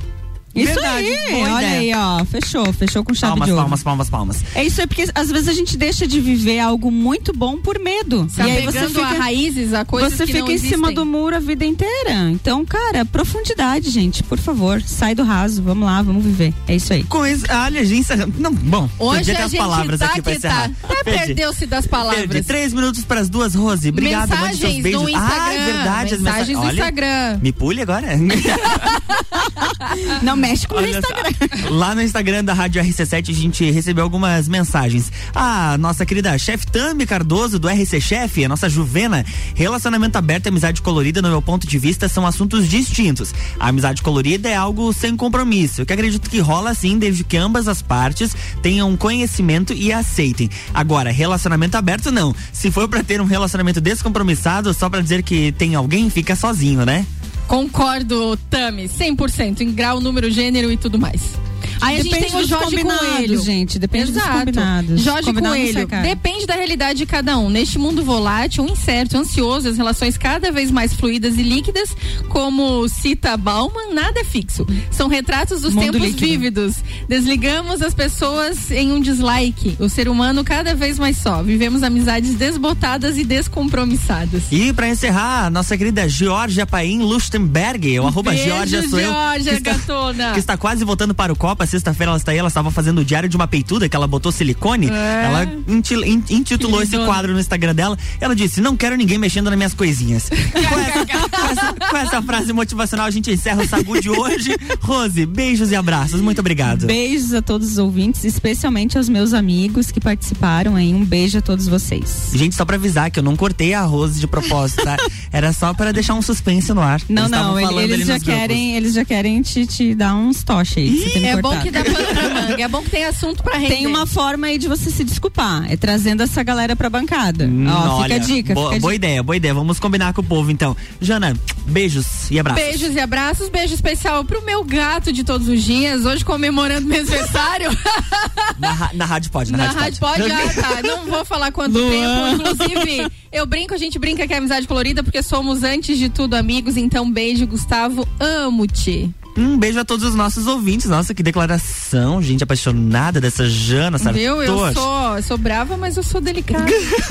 [0.55, 1.79] Isso Verdade, aí, olha ideia.
[1.79, 2.25] aí, ó.
[2.25, 3.63] Fechou, fechou com chave Palmas, de ouro.
[3.63, 4.43] palmas, palmas, palmas.
[4.55, 7.77] É isso aí, porque às vezes a gente deixa de viver algo muito bom por
[7.77, 8.25] medo.
[8.29, 10.87] Se e aí você fica, a raízes, a coisas Você que fica não em cima
[10.87, 10.95] existem.
[10.95, 12.29] do muro a vida inteira.
[12.31, 16.53] Então, cara, profundidade, gente, por favor, sai do raso, vamos lá, vamos viver.
[16.67, 17.03] É isso aí.
[17.03, 18.07] Com isso, olha, a gente.
[18.39, 20.47] Não, bom, Hoje a as gente palavras tá aqui pra que tá.
[20.47, 20.71] encerrar.
[20.83, 22.27] Até perdeu-se das palavras.
[22.27, 22.47] Perdi.
[22.47, 23.89] Três minutos para as duas, Rose.
[23.89, 25.01] Obrigado, mande seus Mensagens beijos.
[25.01, 25.43] no Instagram.
[25.43, 26.57] Ah, é verdade, as mensagens mensagens.
[26.57, 27.39] no Olha, Instagram.
[27.41, 28.07] Me pule agora?
[30.21, 30.85] Não mexe com o só.
[30.85, 31.69] Instagram.
[31.75, 35.11] Lá no Instagram da Rádio RC7 a gente recebeu algumas mensagens.
[35.33, 39.25] A nossa querida chefe Tami Cardoso do RC Chef, a nossa Juvena,
[39.55, 43.33] relacionamento aberto e amizade colorida, no meu ponto de vista, são assuntos distintos.
[43.59, 47.67] A amizade colorida é algo sem compromisso, que acredito que rola assim desde que ambas
[47.67, 50.49] as partes tenham conhecimento e aceitem.
[50.73, 52.35] Agora, relacionamento aberto não.
[52.53, 56.85] Se for pra ter um relacionamento descompromissado, só pra dizer que tem alguém, fica sozinho,
[56.85, 57.05] né?
[57.47, 61.37] Concordo, Tami, 100% em grau, número, gênero e tudo mais.
[61.81, 63.41] Aí Depende a gente tem o dos Jorge combinados, Coelho.
[63.41, 64.39] gente, depende dos Exato.
[64.39, 65.01] combinados.
[65.01, 65.87] Jorge Combinado Coelho.
[66.03, 67.49] Depende da realidade de cada um.
[67.49, 71.89] Neste mundo volátil, incerto, ansioso, as relações cada vez mais fluidas e líquidas,
[72.29, 74.65] como cita Bauman, nada é fixo.
[74.91, 76.25] São retratos dos Mundo tempos líquido.
[76.27, 76.75] vívidos.
[77.07, 79.75] Desligamos as pessoas em um dislike.
[79.79, 81.43] O ser humano cada vez mais só.
[81.43, 84.43] Vivemos amizades desbotadas e descompromissadas.
[84.51, 89.11] E pra encerrar, nossa querida Georgia Paim Lustenberg, o arroba Georgia sou eu.
[89.11, 89.75] Georgia, que está-
[90.33, 91.64] que está quase voltando para o Copa.
[91.65, 94.31] Sexta-feira ela está aí, ela estava fazendo o diário de uma peituda que ela botou
[94.31, 94.89] silicone.
[94.89, 95.23] É.
[95.25, 97.97] Ela inti- in- intitulou esse quadro no Instagram dela.
[98.19, 100.29] Ela disse: Não quero ninguém mexendo nas minhas coisinhas.
[100.29, 104.55] com, essa, com essa- com essa frase motivacional, a gente encerra o Sagu de hoje.
[104.81, 106.21] Rose, beijos e abraços.
[106.21, 106.85] Muito obrigado.
[106.85, 110.93] Beijos a todos os ouvintes, especialmente aos meus amigos que participaram aí.
[110.93, 112.29] Um beijo a todos vocês.
[112.33, 114.97] Gente, só pra avisar que eu não cortei a Rose de propósito, tá?
[115.31, 117.01] Era só pra deixar um suspense no ar.
[117.09, 118.33] Não, Eles não, ele- eles já grupos.
[118.33, 121.09] querem, eles já querem te, te dar uns toches aí.
[121.11, 121.63] que É bom cortado.
[121.63, 122.61] que dá pano pra manga.
[122.63, 123.75] É bom que tem assunto pra render.
[123.75, 127.45] Tem uma forma aí de você se desculpar, é trazendo essa galera pra bancada.
[127.45, 129.05] Hum, Ó, fica olha, a dica, boa, fica a boa dica.
[129.07, 129.53] ideia, boa ideia.
[129.53, 130.75] Vamos combinar com o povo então.
[131.01, 131.35] Jana,
[131.67, 132.63] beijos e abraços.
[132.63, 136.99] Beijos e abraços, beijo especial pro meu gato de todos os dias, hoje comemorando meu
[136.99, 137.69] aniversário.
[138.59, 140.81] Na, na rádio pode, na, Na rádio, rádio pode, ah, tá.
[140.83, 141.89] Não vou falar quanto Luan.
[141.89, 142.49] tempo.
[142.49, 146.35] Inclusive, eu brinco, a gente brinca que é amizade colorida, porque somos antes de tudo
[146.35, 146.77] amigos.
[146.77, 148.07] Então, beijo, Gustavo.
[148.19, 149.09] Amo-te.
[149.37, 150.87] Um beijo a todos os nossos ouvintes.
[150.87, 154.21] Nossa, que declaração, gente apaixonada dessa Jana Sartor.
[154.21, 154.41] Viu?
[154.41, 156.65] Eu sou, eu sou brava, mas eu sou delicada.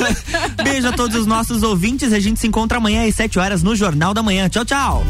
[0.65, 2.13] Beijo a todos os nossos ouvintes.
[2.13, 4.49] A gente se encontra amanhã às 7 horas no Jornal da Manhã.
[4.49, 5.05] Tchau, tchau.